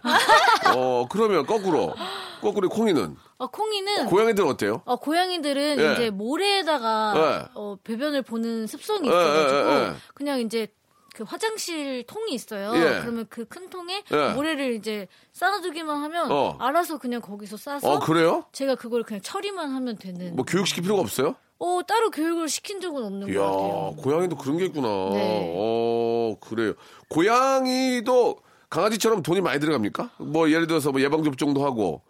[0.76, 1.94] 어 그러면 거꾸로
[2.42, 4.82] 거꾸로 콩이는 어, 콩이는 고양이들은 어때요?
[4.86, 5.94] 어, 고양이들은 예.
[5.94, 7.50] 이제 모래에다가 예.
[7.56, 9.94] 어, 배변을 보는 습성이 예, 있어가지고 예, 예, 예.
[10.14, 10.68] 그냥 이제
[11.16, 12.72] 그 화장실 통이 있어요.
[12.76, 13.00] 예.
[13.02, 14.30] 그러면 그 큰 통에 예.
[14.34, 16.56] 모래를 이제 쌓아두기만 하면 어.
[16.60, 18.46] 알아서 그냥 거기서 싸서 어 그래요?
[18.54, 20.36] 제가 그걸 그냥 처리만 하면 되는.
[20.36, 21.36] 뭐 교육시킬 필요가 없어요?
[21.60, 23.96] 어 따로 교육을 시킨 적은 없는 이야 것 같아요.
[23.98, 24.88] 고양이도 그런 게 있구나.
[25.14, 25.54] 네.
[25.58, 26.74] 어 그래요.
[27.10, 28.38] 고양이도
[28.70, 30.12] 강아지처럼 돈이 많이 들어갑니까?
[30.18, 32.02] 뭐 예를 들어서 뭐 예방 접종도 하고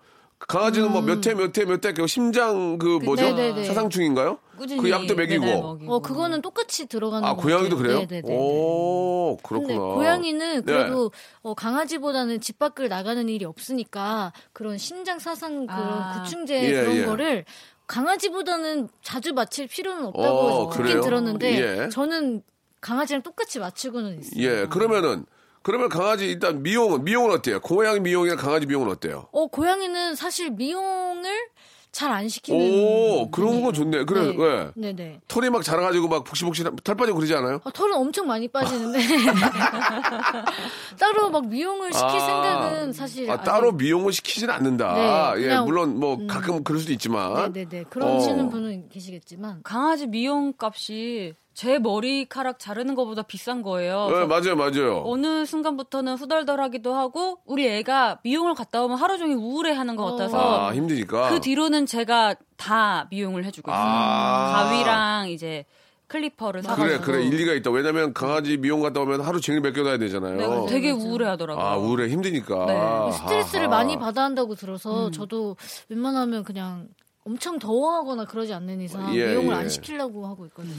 [0.48, 3.36] 강아지는 뭐몇 회 몇 회 몇 회 그 심장 그 뭐죠 음.
[3.36, 3.64] 네네네.
[3.66, 4.38] 사상충인가요?
[4.58, 5.44] 꾸준히 그 약도 먹이고.
[5.46, 5.94] 네네, 먹이고.
[5.94, 7.76] 어 그거는 똑같이 들어가는 아것 고양이도.
[7.78, 8.00] 그래요?
[8.00, 8.38] 네네네.
[8.38, 9.80] 오 그렇구나.
[9.96, 10.62] 고양이는 네.
[10.62, 16.22] 그래도 어, 강아지보다는 집 밖을 나가는 일이 없으니까 그런 신장 사상 그런 아.
[16.24, 17.06] 구충제 예, 그런 예.
[17.06, 17.46] 거를
[17.90, 20.88] 강아지보다는 자주 맞힐 필요는 어, 없다고 그래요?
[20.88, 21.90] 듣긴 들었는데 예.
[21.90, 22.44] 저는
[22.82, 24.42] 강아지랑 똑같이 맞추고는 있어요.
[24.44, 25.26] 예 그러면은
[25.64, 27.60] 그러면 강아지 일단 미용은 미용은 어때요?
[27.60, 29.28] 고양이 미용이랑 강아지 미용은 어때요?
[29.32, 31.50] 어 고양이는 사실 미용을
[31.92, 32.60] 잘 안 시키는.
[32.60, 34.06] 오 그런 거 좋네.
[34.06, 34.36] 그래 네.
[34.38, 34.72] 왜?
[34.76, 35.20] 네네.
[35.28, 37.60] 털이 막 자라가지고 막 북시북시 털 빠지고 그러지 않아요?
[37.64, 39.00] 아, 털은 엄청 많이 빠지는데
[41.00, 42.20] 따로 막 미용을 시킬 아.
[42.20, 45.34] 생각은 사실 아, 아직- 따로 미용을 시키지는 않는다.
[45.36, 47.52] 네, 예, 그냥- 물론 뭐 가끔 그럴 수도 있지만.
[47.54, 48.50] 네네네 그러시는 어.
[48.50, 54.08] 분은 계시겠지만 강아지 미용 값이 제 머리카락 자르는 것보다 비싼 거예요.
[54.10, 55.04] 네, 맞아요, 맞아요.
[55.06, 60.74] 어느 순간부터는 후덜덜하기도 하고 우리 애가 미용을 갔다 오면 하루 종일 우울해하는 것 같아서 아,
[60.74, 61.28] 힘드니까.
[61.28, 63.78] 그 뒤로는 제가 다 미용을 해주고 있어요.
[63.78, 64.70] 아.
[64.70, 65.66] 가위랑 이제
[66.08, 66.88] 클리퍼를 사가지고.
[66.88, 67.72] 그래, 그래, 일리가 있다.
[67.72, 70.38] 왜냐면 강아지 미용 갔다 오면 하루 종일 맡겨놔야 되잖아요.
[70.38, 71.66] 네, 그래서 되게 우울해하더라고요.
[71.66, 72.66] 아, 우울해, 힘드니까.
[72.68, 73.12] 네.
[73.18, 73.80] 스트레스를 아하.
[73.80, 75.12] 많이 받아 한다고 들어서 음.
[75.12, 75.58] 저도
[75.90, 76.88] 웬만하면 그냥
[77.26, 79.60] 엄청 더워하거나 그러지 않는 이상 예, 미용을 예.
[79.60, 80.74] 안 시키려고 하고 있거든요.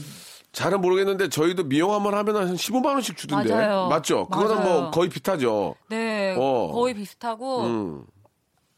[0.51, 3.53] 잘은 모르겠는데 저희도 미용 한 번 하면 한 15만 원씩 주던데.
[3.53, 3.87] 맞아요.
[3.87, 4.27] 맞죠?
[4.27, 4.81] 그거는 맞아요.
[4.81, 5.75] 뭐 거의 비슷하죠.
[5.89, 6.71] 네, 어.
[6.73, 8.03] 거의 비슷하고 음.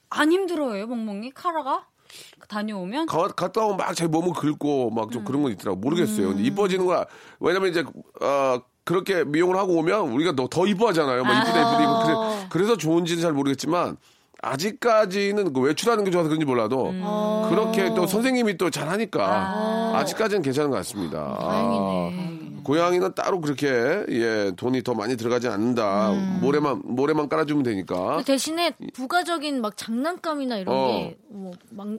[0.10, 1.88] 안 힘들어요, 멍멍이 카라가
[2.48, 3.08] 다녀오면.
[3.08, 5.10] 가, 갔다 오면 막 자기 몸을 긁고 막 음.
[5.12, 5.80] 좀 그런 건 있더라고.
[5.80, 6.28] 모르겠어요.
[6.30, 7.06] 근데 이뻐지는 거야.
[7.40, 7.84] 왜냐면 이제,
[8.22, 11.24] 어, 그렇게 미용을 하고 오면 우리가 더, 더 이뻐하잖아요.
[11.24, 12.06] 뭐 이쁘다, 이쁘다, 이쁘다.
[12.06, 13.98] 그래, 그래서 좋은지는 잘 모르겠지만,
[14.44, 17.02] 아직까지는 그 외출하는 게 좋아서 그런지 몰라도, 음.
[17.50, 19.94] 그렇게 또 선생님이 또 잘하니까, 아.
[19.98, 20.06] 아.
[20.06, 21.38] 직까지는 괜찮은 것 같습니다.
[21.40, 21.78] 다행이네.
[21.80, 23.68] 아, 고양이는 따로 그렇게,
[24.10, 26.12] 예, 돈이 더 많이 들어가지 않는다.
[26.12, 26.40] 음.
[26.42, 28.18] 모래만, 모래만 깔아주면 되니까.
[28.18, 30.88] 그 대신에 부가적인 막 장난감이나 이런 어.
[31.30, 31.52] 게뭐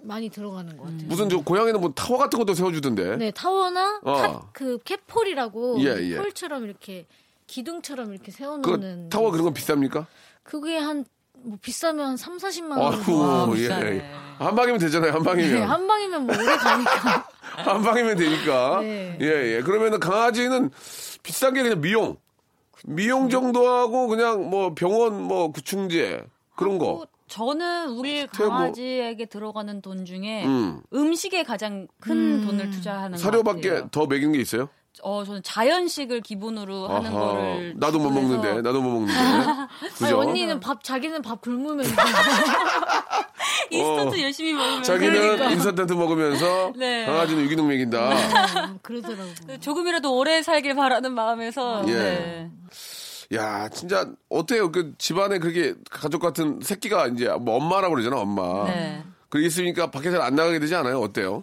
[0.04, 1.02] 많이 들어가는 것 같아요.
[1.06, 3.16] 무슨 저 고양이는 뭐 타워 같은 것도 세워주던데.
[3.18, 4.16] 네 타워나 어.
[4.16, 6.16] cat- 그 cat pole이라고 예, 예.
[6.16, 7.06] pole처럼 이렇게
[7.46, 10.06] 기둥처럼 이렇게 그 세워놓는 타워 그런 건 비쌉니까?
[10.44, 11.04] 그게 한
[11.44, 12.94] 뭐 비싸면 한 3, 40만 원.
[12.94, 13.64] 아이고, 예.
[13.64, 14.04] 예.
[14.38, 15.54] 한 방이면 되잖아요, 한 방이면.
[15.54, 17.28] 네, 한 방이면 뭐 오래 가니까.
[17.56, 18.80] 한 방이면 되니까.
[18.80, 19.16] 네.
[19.20, 19.62] 예, 예.
[19.62, 20.70] 그러면은 강아지는
[21.22, 22.16] 비싼 게 그냥 미용.
[22.86, 26.24] 미용 정도 하고 그냥 뭐 병원 뭐 구충제
[26.56, 27.06] 그런 거.
[27.28, 30.82] 저는 우리 강아지에게 들어가는 돈 중에 음.
[30.92, 31.14] 음.
[31.14, 33.84] 식에 가장 큰 돈을 투자하는 것 사료밖에.
[33.90, 34.68] 더 먹이는 게 있어요?
[35.02, 37.20] 어, 저는 자연식을 기본으로 하는 아하.
[37.26, 39.12] 거를 나도 못 그래서 먹는데, 나도 못 먹는데.
[40.04, 40.12] 아니?
[40.12, 41.84] 언니는 밥 자기는 밥 굶으면
[43.70, 44.22] 인스턴트 어.
[44.22, 45.50] 열심히 먹으면 자기는 그러니까.
[45.50, 47.06] 인스턴트 먹으면서 네.
[47.06, 48.78] 강아지는 유기농 먹인다.
[48.82, 49.30] 그러더라고.
[49.60, 51.92] 조금이라도 오래 살길 바라는 마음에서 예.
[51.92, 52.50] 네.
[53.34, 54.70] 야, 진짜 어때요?
[54.70, 58.64] 그 집안에 그렇게 가족 같은 새끼가 이제 뭐 엄마라고 그러잖아, 엄마.
[58.66, 59.02] 네.
[59.28, 61.00] 그게 있으니까 밖에 잘 안 나가게 되지 않아요?
[61.00, 61.42] 어때요?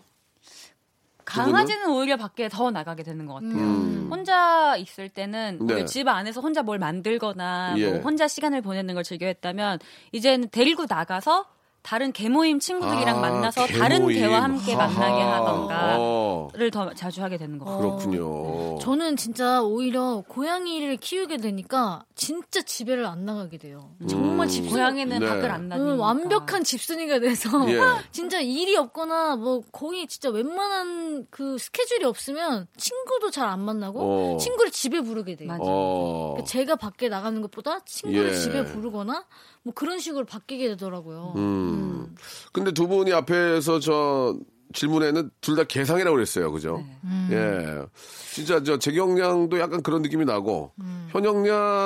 [1.32, 4.08] 강아지는 오히려 밖에 더 나가게 되는 것 같아요.
[4.10, 5.68] 혼자 있을 때는 음.
[5.68, 5.86] 네.
[5.86, 7.90] 집 안에서 혼자 뭘 만들거나 예.
[7.90, 9.80] 뭐 혼자 시간을 보내는 걸 즐겨했다면
[10.12, 11.46] 이제는 데리고 나가서
[11.84, 13.82] 다른 개모임 친구들이랑 아, 만나서 개모임.
[13.82, 14.88] 다른 개와 함께 하하.
[15.00, 17.98] 만나게 하던가를 어, 더 자주 하게 되는 것 같아요.
[17.98, 18.78] 그렇군요.
[18.80, 23.90] 저는 진짜 오히려 고양이를 키우게 되니까 진짜 집에를 안 나가게 돼요.
[24.08, 25.26] 정말 집순이 고양이는 네.
[25.28, 27.80] 밖을 안 나니까 음, 완벽한 집순이가 돼서 예.
[28.12, 34.00] 진짜 일이 없거나 뭐 거의 진짜 웬만한 그 스케줄이 없으면 친구도 잘 안 만나고
[34.36, 34.38] 어.
[34.38, 35.48] 친구를 집에 부르게 돼요.
[35.50, 35.62] 맞아.
[35.66, 36.34] 어.
[36.36, 38.36] 그러니까 제가 밖에 나가는 것보다 친구를 예.
[38.38, 39.26] 집에 부르거나
[39.64, 41.34] 뭐 그런 식으로 바뀌게 되더라고요.
[41.36, 42.16] 음.
[42.52, 44.36] 근데 두 분이 앞에서 저
[44.74, 46.50] 질문에는 둘 다 개상이라고 그랬어요.
[46.52, 46.82] 그죠?
[47.30, 47.36] 네.
[47.36, 47.86] 예.
[48.34, 51.10] 진짜 저 재경량도 약간 그런 느낌이 나고 음.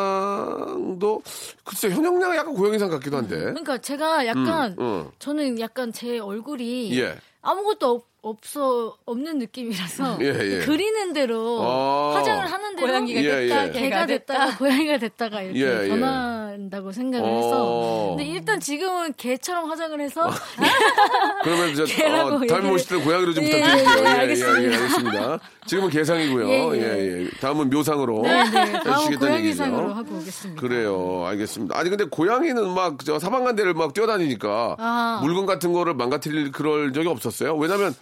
[0.05, 1.21] 현영량도
[1.63, 3.37] 글쎄 현영량은 약간 고양이상 같기도 한데.
[3.37, 5.09] 그러니까 제가 약간 음, 음.
[5.19, 7.17] 저는 약간 제 얼굴이 예.
[7.41, 10.59] 아무것도 없, 없어 없는 느낌이라서 예, 예.
[10.65, 12.15] 그리는 대로 아.
[12.15, 13.71] 화장을 하는 대로 고양이가 예, 됐다, 예.
[13.71, 15.87] 개가 됐다가 고양이가 됐다가 이렇게 예, 예.
[15.89, 17.35] 변한다고 생각을 어.
[17.35, 20.29] 해서 근데 일단 지금은 개처럼 화장을 해서
[21.43, 23.95] 그러면 저 개라고 어, 다음에 오실 때 고양이로 좀 예, 부탁드릴게요.
[23.95, 24.61] 예, 예, 예, 알겠습니다.
[24.63, 25.39] 예, 알겠습니다.
[25.67, 26.49] 지금은 개상이고요.
[26.49, 27.29] 예, 예, 예.
[27.39, 28.49] 다음은 묘상으로 네, 네.
[28.49, 29.95] 다음 해주시겠다는 고양이상으로 얘기죠.
[29.95, 30.61] 하고 오겠습니다.
[30.61, 31.23] 그래요.
[31.27, 31.77] 알겠습니다.
[31.77, 35.19] 아니 근데 고양이는 막 저 사방간대를 막 뛰어다니니까 아.
[35.23, 37.55] 물건 같은 거를 망가뜨릴 그럴 적이 없었어요.
[37.55, 37.93] 왜냐면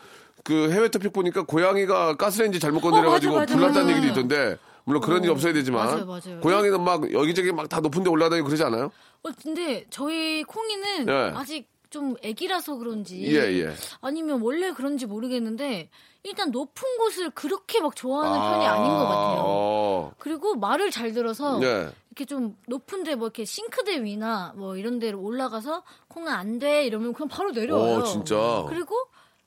[0.43, 3.57] 그 해외 토픽 보니까 고양이가 가스레인지 잘못 건드려가지고 어, 맞아, 맞아.
[3.57, 3.97] 불났다는 음.
[3.97, 6.39] 얘기도 있던데 물론 그런 일이 없어야 되지만 맞아요, 맞아요.
[6.41, 8.91] 고양이는 막 여기저기 막 다 높은 데 올라다니고 그러지 않아요?
[9.23, 11.31] 어, 근데 저희 콩이는 예.
[11.35, 13.71] 아직 좀 애기라서 그런지 예, 예.
[14.01, 15.89] 아니면 원래 그런지 모르겠는데
[16.23, 19.41] 일단 높은 곳을 그렇게 막 좋아하는 편이 아닌 것 같아요.
[19.45, 20.11] 어.
[20.17, 21.87] 그리고 말을 잘 들어서 네.
[22.09, 27.27] 이렇게 좀 높은데 뭐 이렇게 싱크대 위나 뭐 이런 데로 올라가서 콩아 안돼 이러면 그냥
[27.29, 27.97] 바로 내려와요.
[27.99, 28.65] 어, 진짜.
[28.69, 28.95] 그리고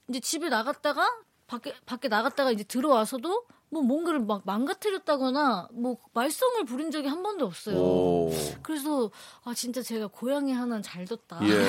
[0.08, 1.08] 이제 집에 나갔다가
[1.46, 7.44] 밖에 밖에 나갔다가 이제 들어와서도 뭐 뭔가를 막 망가뜨렸다거나 뭐 말썽을 부린 적이 한 번도
[7.46, 7.76] 없어요.
[7.76, 8.32] 오.
[8.62, 9.10] 그래서
[9.44, 11.40] 아 진짜 제가 고양이 하나는 잘 뒀다.
[11.42, 11.66] 예.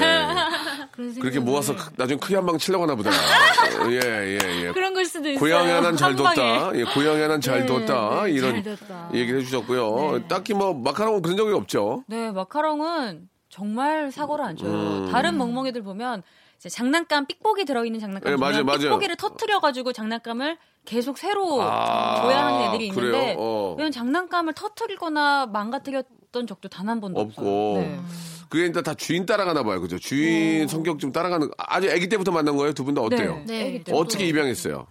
[1.20, 3.10] 그렇게 모아서 나중에 크게 한 방 치려고 하나 보다.
[3.92, 4.72] 예, 예, 예.
[4.72, 5.40] 그런 걸 수도 있어요.
[5.40, 6.16] 고양이 하나는 잘.
[6.16, 6.76] 뒀다.
[6.76, 8.24] 예, 고양이 하나는 잘 네, 뒀다.
[8.26, 9.10] 네, 이런 잘 뒀다.
[9.14, 10.12] 얘기를 해주셨고요.
[10.20, 10.28] 네.
[10.28, 12.04] 딱히 뭐 마카롱은 그런 적이 없죠.
[12.08, 14.72] 네, 마카롱은 정말 사고를 안 쳐요.
[14.72, 15.10] 음.
[15.12, 16.22] 다른 멍멍이들 보면
[16.60, 18.80] 장난감 삑복이 들어있는 장난감 네, 맞아요, 맞아요.
[18.82, 23.36] 삑복이를 터트려가지고 장난감을 계속 새로 아, 줘야 하는 애들이 있는데?
[23.38, 23.76] 어.
[23.78, 27.44] 왜냐면 장난감을 터트리거나 망가뜨렸던 적도 단 한 번도 없고.
[27.78, 28.00] 네.
[28.50, 29.82] 그게 일단 다 주인 따라가나 봐요.
[29.82, 30.00] 그죠?
[30.00, 32.72] 주인 성격 좀 따라가는, 아주 아기 때부터 만난 거예요?
[32.74, 33.44] 두 분 다 어때요?
[33.46, 33.66] 네.
[33.68, 33.98] 애기 때부터.
[33.98, 34.88] 어떻게 입양했어요?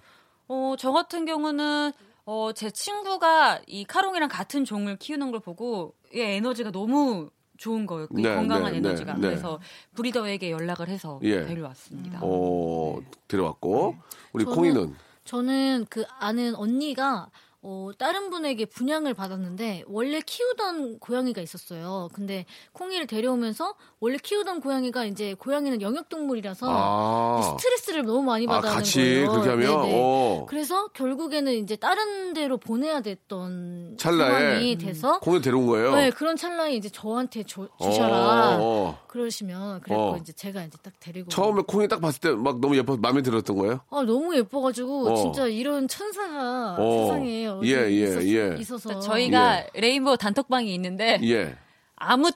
[0.48, 1.92] 어, 저 같은 경우는
[2.26, 8.08] 어, 제 친구가 이 카롱이랑 같은 종을 키우는 걸 보고 얘 에너지가 너무 좋은 거예요.
[8.16, 9.14] 이 네, 건강한 네, 에너지가.
[9.14, 9.28] 네, 네.
[9.28, 9.60] 그래서
[9.94, 11.44] 브리더에게 연락을 해서 예.
[11.46, 12.20] 데려왔습니다.
[12.22, 13.96] 어, 데려왔고.
[14.32, 14.94] 우리 저는- 콩이는?
[15.24, 17.28] 저는 그 아는 언니가
[17.68, 22.08] 어, 다른 분에게 분양을 받았는데 원래 키우던 고양이가 있었어요.
[22.12, 27.42] 근데 콩이를 데려오면서 원래 키우던 고양이가 이제 고양이는 영역 동물이라서 아.
[27.58, 29.30] 스트레스를 너무 많이 아, 받아하는 같이 거예요.
[29.32, 29.82] 그렇게 하면?
[29.82, 30.00] 네네.
[30.00, 30.46] 어.
[30.48, 34.30] 그래서 결국에는 이제 다른 데로 보내야 됐던 찰나에?
[34.30, 35.96] 상황이 돼서 콩이 데려온 거예요?
[35.96, 38.58] 네, 그런 찰나에 이제 저한테 줘- 주셔라.
[38.58, 38.98] 어, 어.
[39.08, 40.16] 그러시면 어.
[40.20, 43.56] 이제 제가 이제 딱 데리고 처음에 콩이 딱 봤을 때 막 너무 예뻐서 마음에 들었던
[43.56, 43.80] 거예요?
[43.90, 45.14] 아 너무 예뻐가지고 어.
[45.16, 47.02] 진짜 이런 천사가 어.
[47.02, 48.56] 세상에 예, 예, 예.
[48.58, 51.54] 있어서 저희가 레인보우 단톡방이 있는데 예.
[51.96, 52.30] 아무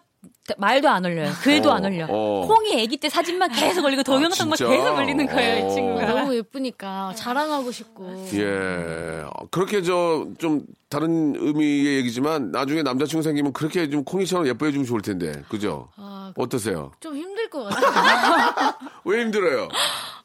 [0.59, 1.31] 말도 안 올려요.
[1.43, 2.07] 글도 어, 안 올려.
[2.11, 2.47] 어.
[2.47, 4.71] 콩이 아기 때 사진만 계속 올리고 동영상만 진짜?
[4.71, 5.69] 계속 올리는 거예요, 어.
[5.71, 6.07] 이 친구가.
[6.07, 9.23] 너무 예쁘니까 자랑하고 싶고 예.
[9.51, 15.01] 그렇게 저 좀 다른 의미의 얘기지만 나중에 남자친구 생기면 그렇게 좀 콩이처럼 예뻐해 주면 좋을
[15.03, 15.31] 텐데.
[15.49, 15.89] 그죠?
[15.97, 16.91] 아, 어떠세요?
[16.99, 18.73] 좀 힘들 것 같아요.
[19.07, 19.69] 왜 힘들어요?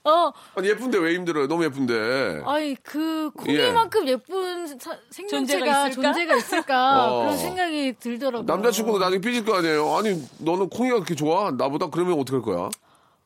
[0.06, 1.48] 어, 아니, 예쁜데 왜 힘들어요?
[1.48, 2.42] 너무 예쁜데.
[2.46, 6.02] 아니 그 콩이만큼 예쁜 사- 생명체가 존재가 있을까?
[6.02, 7.20] 존재가 있을까 어.
[7.22, 8.46] 그런 생각이 들더라고요.
[8.48, 9.96] 남자친구도 나중에 삐질 거 아니에요?
[9.96, 11.52] 아니, 너는 콩이가 그렇게 좋아?
[11.52, 11.92] 나보다?
[11.92, 12.70] 그러면 어떡할 거야?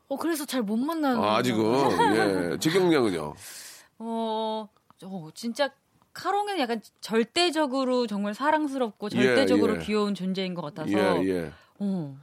[0.10, 1.23] 어 그래서 잘 못 만나는.
[1.23, 2.52] 아, 아직은.
[2.54, 2.58] 예.
[2.60, 3.34] 직경량은요?
[3.99, 4.67] 어,
[5.04, 5.69] 어, 진짜
[6.13, 9.80] 카롱은 약간 절대적으로 정말 사랑스럽고 예, 절대적으로 예.
[9.80, 11.52] 귀여운 존재인 것 같아서 예, 예.
[11.80, 12.17] 어,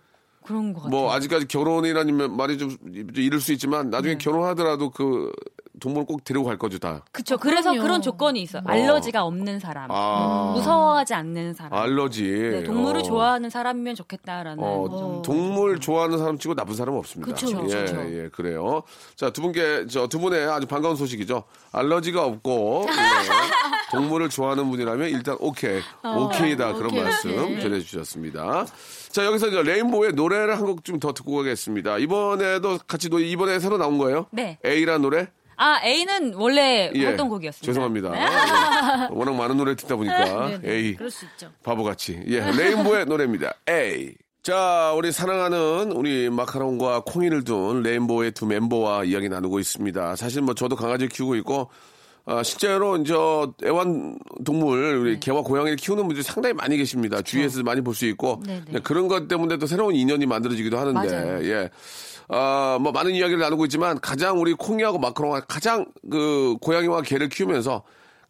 [0.44, 1.01] 그런 것 같아요.
[1.01, 2.77] 뭐, 아직까지 결혼이라는 말이 좀
[3.14, 4.18] 이를 수 있지만 나중에 네.
[4.18, 5.33] 결혼하더라도 그
[5.80, 7.04] 동물을 꼭 데리고 갈 거죠, 다.
[7.12, 7.36] 그쵸.
[7.36, 7.82] 그래서 그럼요.
[7.82, 8.62] 그런 조건이 있어 요.
[8.66, 10.52] 알러지가 없는 사람, 아.
[10.54, 11.72] 무서워하지 않는 사람.
[11.78, 12.22] 알러지.
[12.22, 13.02] 네, 동물을 어.
[13.02, 14.62] 좋아하는 사람이면 좋겠다라는.
[14.62, 15.22] 어, 좀.
[15.22, 17.32] 동물 좋아하는 사람 치고 나쁜 사람은 없습니다.
[17.32, 17.96] 그쵸, 예, 그쵸.
[18.10, 18.82] 예, 그래요.
[19.16, 21.44] 자, 두 분께, 저, 두 분의 아주 반가운 소식이죠.
[21.72, 22.92] 알러지가 없고, 예,
[23.92, 25.80] 동물을 좋아하는 분이라면 일단 오케이.
[26.02, 26.72] 오케이다.
[26.74, 27.60] 그런 오케이, 말씀 오케이.
[27.60, 28.66] 전해주셨습니다.
[29.10, 31.98] 자, 여기서 이제 레인보우의 노래를 한 곡 좀 더 듣고 가겠습니다.
[31.98, 34.26] 이번에도 같이 노래, 이번에 새로 나온 거예요?
[34.30, 34.58] 네.
[34.64, 35.28] A란 노래?
[35.56, 37.04] 아, A는 원래 예.
[37.06, 37.66] 활동 곡이었습니다.
[37.66, 38.10] 죄송합니다.
[38.10, 38.20] 네.
[38.20, 39.08] 예.
[39.10, 40.48] 워낙 많은 노래 듣다 보니까.
[40.48, 40.72] 네, 네.
[40.72, 40.94] A.
[40.94, 41.50] 그럴 수 있죠.
[41.62, 42.20] 바보같이.
[42.26, 43.54] 예, 레인보의 노래입니다.
[43.68, 44.14] A.
[44.42, 50.14] 자, 우리 사랑하는 우리 마카롱과 콩이를 둔 레인보의 두 멤버와 이야기 나누고 있습니다.
[50.16, 51.70] 사실 뭐 저도 강아지 키우고 있고,
[52.28, 53.14] 아, 실제로 이제
[53.64, 57.22] 애완 동물, 우리 개와 고양이를 키우는 분들이 상당히 많이 계십니다.
[57.22, 58.62] 주위에서 많이 볼 수 있고, 네네.
[58.72, 61.44] 네, 그런 것 때문에 또 새로운 인연이 만들어지기도 하는데, 맞아요.
[61.44, 61.70] 예.
[62.28, 67.84] 아, 뭐 많은 이야기를 나누고 있지만 가장 우리 콩이하고 마카롱가 가장 그 고양이와 개를 키우면서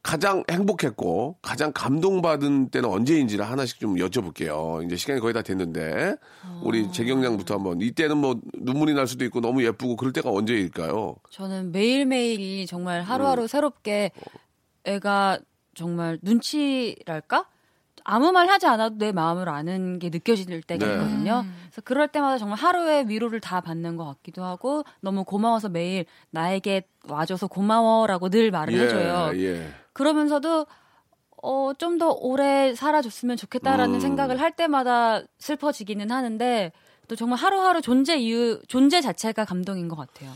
[0.06, 4.84] 가장 행복했고 가장 감동받은 때는 언제인지를 하나씩 좀 여쭤볼게요.
[4.86, 6.14] 이제 시간이 거의 다 됐는데
[6.62, 11.16] 우리 재경량부터 한번 이때는 뭐 눈물이 날 수도 있고 너무 예쁘고 그럴 때가 언제일까요?
[11.32, 13.46] 저는 매일매일이 정말 하루하루 음.
[13.48, 14.12] 새롭게
[14.84, 15.40] 애가
[15.74, 17.46] 정말 눈치랄까?
[18.04, 20.92] 아무 말 하지 않아도 내 마음을 아는 게 느껴질 때가 네.
[20.92, 21.44] 있거든요.
[21.64, 26.82] 그래서 그럴 때마다 정말 하루의 위로를 다 받는 것 같기도 하고 너무 고마워서 매일 나에게
[27.08, 29.32] 와줘서 고마워라고 늘 말을 해줘요.
[29.42, 29.85] 예.
[29.96, 30.66] 그러면서도
[31.42, 34.00] 어, 좀 더 오래 살아줬으면 좋겠다라는 음.
[34.00, 36.72] 생각을 할 때마다 슬퍼지기는 하는데
[37.08, 40.30] 또 정말 하루하루 존재 이유 존재 자체가 감동인 것 같아요.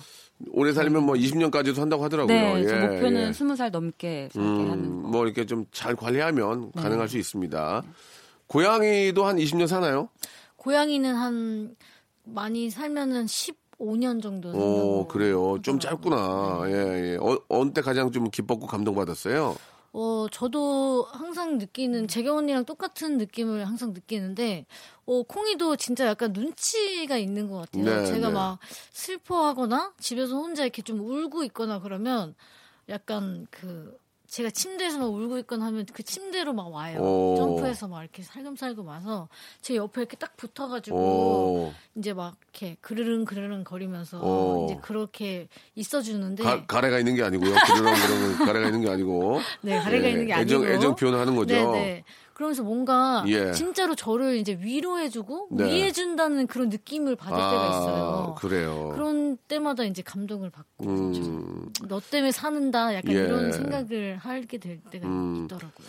[0.53, 2.35] 오래 살면 뭐 20년까지도 한다고 하더라고요.
[2.35, 3.31] 네, 예, 저 목표는 예.
[3.31, 5.09] 20살 넘게 살게 하는 음, 거.
[5.09, 6.83] 뭐 이렇게 좀 잘 관리하면 네.
[6.83, 7.83] 가능할 수 있습니다.
[8.47, 10.09] 고양이도 한 20년 사나요?
[10.57, 11.75] 고양이는 한
[12.25, 13.27] 많이 살면은
[13.81, 14.51] 15년 정도.
[14.51, 15.59] 오, 산다고 그래요.
[15.63, 15.79] 좀.
[15.81, 16.63] 짧구나.
[16.67, 16.73] 예,
[17.13, 17.17] 예.
[17.17, 19.55] 어, 어느 때 가장 좀 기뻤고 감동받았어요?
[19.93, 24.67] 어, 저도 항상 느끼는, 재경 언니랑 똑같은 느낌을 항상 느끼는데,
[25.05, 27.85] 어, 콩이도 진짜 약간 눈치가 있는 것 같아요.
[27.85, 28.35] 네, 제가 네.
[28.35, 28.59] 막
[28.93, 32.37] 슬퍼하거나 집에서 혼자 이렇게 좀 울고 있거나 그러면
[32.89, 33.99] 약간 그,
[34.31, 37.01] 제가 침대에서 막 울고 있거나 하면 그 침대로 막 와요.
[37.01, 37.35] 오.
[37.37, 39.29] 점프해서 막 이렇게 살금살금 와서
[39.61, 44.67] 제 옆에 이렇게 딱 붙어가지고 오, 이제 막 이렇게 그르릉 그르릉 거리면서 오.
[44.67, 47.51] 이제 그렇게 있어주는데 가, 가래가 있는 게 아니고요.
[47.51, 49.41] 그런 그런 가래가 있는 게 아니고.
[49.63, 51.53] 네 가래가 예, 있는 게 애정, 아니고 애정 표현을 하는 거죠.
[51.53, 52.05] 네 네.
[52.41, 53.53] 그러면서 뭔가 예.
[53.53, 55.65] 진짜로 저를 이제 위로해주고 네.
[55.67, 58.35] 위해준다는 그런 느낌을 받을 때가 있어요.
[58.39, 58.93] 그래요.
[58.95, 63.19] 그런 때마다 이제 감동을 받고 좀 음, 너 때문에 사는다 약간 예.
[63.19, 65.45] 이런 생각을 하게 될 때가 음.
[65.45, 65.87] 있더라고요.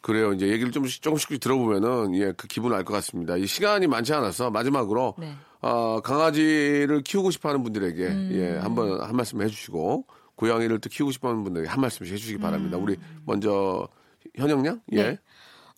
[0.00, 0.32] 그래요.
[0.32, 3.36] 이제 얘기를 조금씩 조금씩 들어보면은 예, 그 기분을 알것 같습니다.
[3.36, 5.34] 이 시간이 많지 않아서 마지막으로 네.
[5.60, 8.30] 어, 강아지를 키우고 싶어하는 분들에게 음.
[8.32, 12.78] 예, 한번 한 말씀 해주시고 고양이를 또 키우고 싶어하는 분들에게 한 말씀씩 해주시기 바랍니다.
[12.78, 13.86] 우리 먼저
[14.34, 15.18] 현영양 예.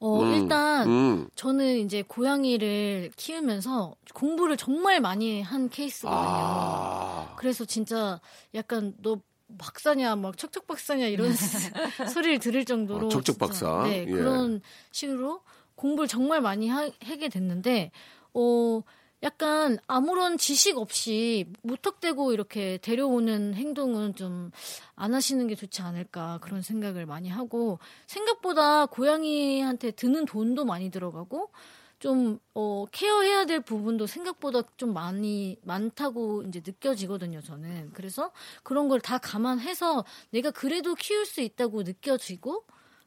[0.03, 0.07] 음.
[0.07, 0.07] 네.
[0.07, 1.29] 어, 음, 일단 음.
[1.35, 6.21] 저는 이제 고양이를 키우면서 공부를 정말 많이 한 케이스거든요.
[6.21, 8.21] 아, 그래서 진짜
[8.55, 9.21] 약간 너
[9.59, 11.33] 박사냐 막 척척 박사냐 이런
[12.15, 13.83] 소리를 들을 정도로 어, 척척 박사.
[13.85, 14.11] 네 예.
[14.11, 14.61] 그런
[14.91, 15.43] 식으로
[15.75, 17.91] 공부를 정말 많이 하, 게 됐는데
[18.35, 18.83] 어
[19.23, 24.51] 약간 아무런 지식 없이 무턱대고 이렇게 데려오는 행동은 좀
[24.95, 31.51] 안 하시는 게 좋지 않을까 그런 생각을 많이 하고 생각보다 고양이한테 드는 돈도 많이 들어가고
[31.99, 37.91] 좀, 어, 케어해야 될 부분도 생각보다 좀 많이, 많다고 이제 느껴지거든요, 저는.
[37.95, 38.33] 그래서
[38.65, 42.65] 그런 걸 다 감안해서 내가 그래도 키울 수 있다고 느껴지고,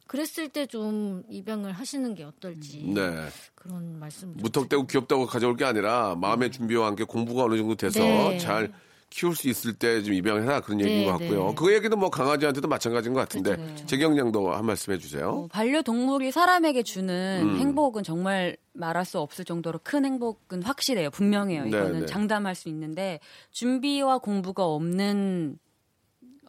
[0.08, 2.84] 그랬을 때 좀 입양을 하시는 게 어떨지.
[2.94, 3.28] 네.
[3.56, 4.34] 그런 말씀.
[4.38, 8.38] 무턱대고 귀엽다고 가져올 게 아니라 마음의 준비와 함께 공부가 어느 정도 돼서 네.
[8.38, 8.72] 잘
[9.10, 11.48] 키울 수 있을 때 좀 입양을 해라 그런 얘기인 네, 것 같고요.
[11.50, 11.56] 네.
[11.56, 13.86] 그 얘기도 뭐 강아지한테도 마찬가지인 것 같은데 그렇죠, 네.
[13.86, 15.30] 재경양도 한 말씀 해주세요.
[15.30, 17.60] 어, 반려동물이 사람에게 주는 음.
[17.60, 21.12] 행복은 정말 말할 수 없을 정도로 큰 행복은 확실해요.
[21.12, 21.64] 분명해요.
[21.64, 22.06] 네, 이거는 네.
[22.08, 23.20] 장담할 수 있는데
[23.52, 25.60] 준비와 공부가 없는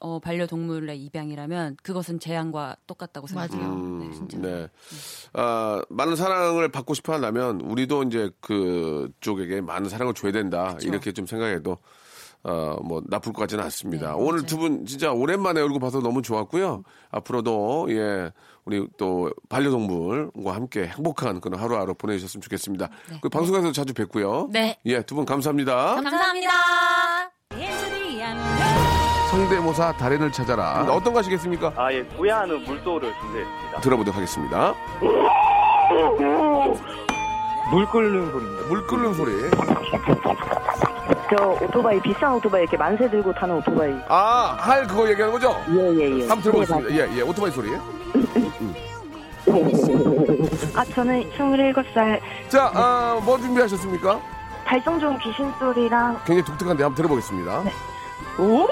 [0.01, 3.67] 어, 반려동물의 입양이라면 그것은 재앙과 똑같다고 생각해요.
[3.67, 4.39] 음, 네, 진짜.
[4.39, 4.69] 네.
[5.33, 10.77] 아, 많은 사랑을 받고 싶어 한다면 우리도 이제 그쪽에게 많은 사랑을 줘야 된다.
[10.83, 11.77] 이렇게 좀 생각해도
[12.45, 14.09] 어, 뭐 나쁠 것 같지는 않습니다.
[14.11, 14.47] 네, 오늘.
[14.47, 16.85] 두 분 진짜 오랜만에 얼굴 봐서 너무 좋았고요.
[17.11, 18.31] 앞으로도 예,
[18.65, 22.89] 우리 또 반려동물과 함께 행복한 그런 하루하루 보내주셨으면 좋겠습니다.
[23.21, 24.49] 그 방송에서 자주 뵙고요.
[24.53, 24.79] 네.
[24.87, 25.97] 예, 두 분 감사합니다.
[25.97, 26.51] 감사합니다.
[29.31, 30.87] 성대모사 달인을 찾아라.
[30.91, 31.73] 어떤 거 하시겠습니까?
[31.77, 33.81] 아, 예, 구야하는 물소를 준비했습니다.
[33.81, 34.75] 들어보도록 하겠습니다.
[37.71, 38.69] 물 끓는 소리입니다.
[38.69, 39.33] 물 끓는 소리.
[41.37, 43.93] 저 오토바이 비싼 오토바이 이렇게 만세 들고 타는 오토바이.
[44.09, 45.57] 아, 할 그거 얘기하는 거죠?
[45.71, 46.21] 예예예.
[46.29, 46.91] 한번 들어보겠습니다.
[46.93, 47.71] 예, 예, 오토바이 소리.
[50.75, 54.21] 아 저는 27살 자, 아, 뭐 준비하셨습니까?
[54.65, 57.63] 발성 좋은 귀신 소리랑 굉장히 독특한데 한번 들어보겠습니다.
[58.39, 58.67] 오!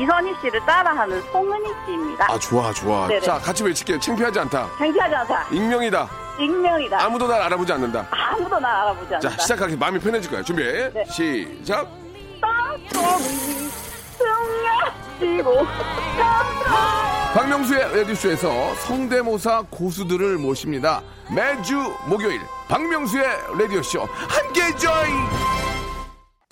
[0.00, 2.26] 이선희 씨를 따라하는 송은희 씨입니다.
[2.30, 3.08] 아, 좋아, 좋아.
[3.08, 3.20] 네네.
[3.20, 3.98] 자, 같이 외칠게요.
[4.00, 4.68] 창피하지 않다.
[4.78, 5.46] 창피하지 않다.
[5.50, 6.08] 익명이다.
[6.38, 7.02] 익명이다.
[7.02, 8.06] 아무도 날 알아보지 않는다.
[8.10, 9.36] 아무도 날 알아보지 않는다.
[9.36, 10.44] 자, 시작하기 마음이 편해질 거예요.
[10.44, 10.62] 준비.
[10.62, 11.04] 네.
[11.10, 11.88] 시작.
[17.34, 21.02] 박명수의 라디오쇼에서 성대모사 고수들을 모십니다.
[21.34, 23.24] 매주 목요일 박명수의
[23.58, 25.75] 라디오쇼 함께 join.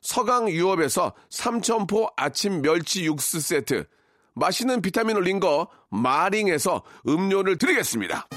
[0.00, 3.86] 서강 유업에서 삼천포 아침 멸치 육수 세트,
[4.34, 8.28] 맛있는 비타민을 올린 거 마링에서 음료를 드리겠습니다.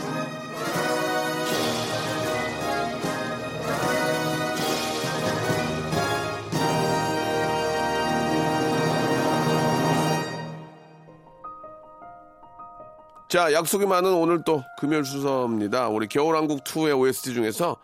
[13.32, 15.88] 자, 약속이 많은 오늘 또 금요일 순서입니다.
[15.88, 17.78] 우리 겨울왕국 2의 OST 중에서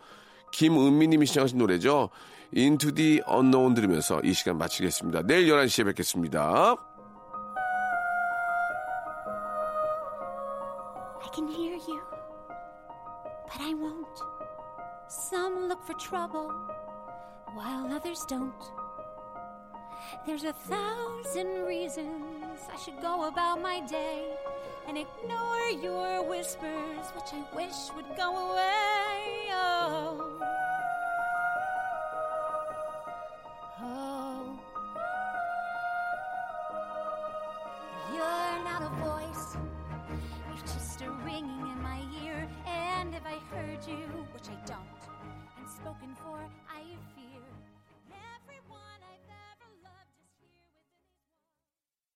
[0.52, 2.10] 김은미님이 시청하신 노래죠.
[2.55, 5.23] Into the Unknown 들으면서 이 시간 마치겠습니다.
[5.23, 6.75] 내일 11시에 뵙겠습니다.
[11.21, 12.01] I can hear you,
[13.49, 14.21] but I won't.
[15.07, 16.51] Some look for trouble,
[17.55, 18.53] while others don't.
[20.25, 24.29] There's a thousand reasons I should go about my day
[24.87, 29.36] and ignore your whispers, which I wish would go away.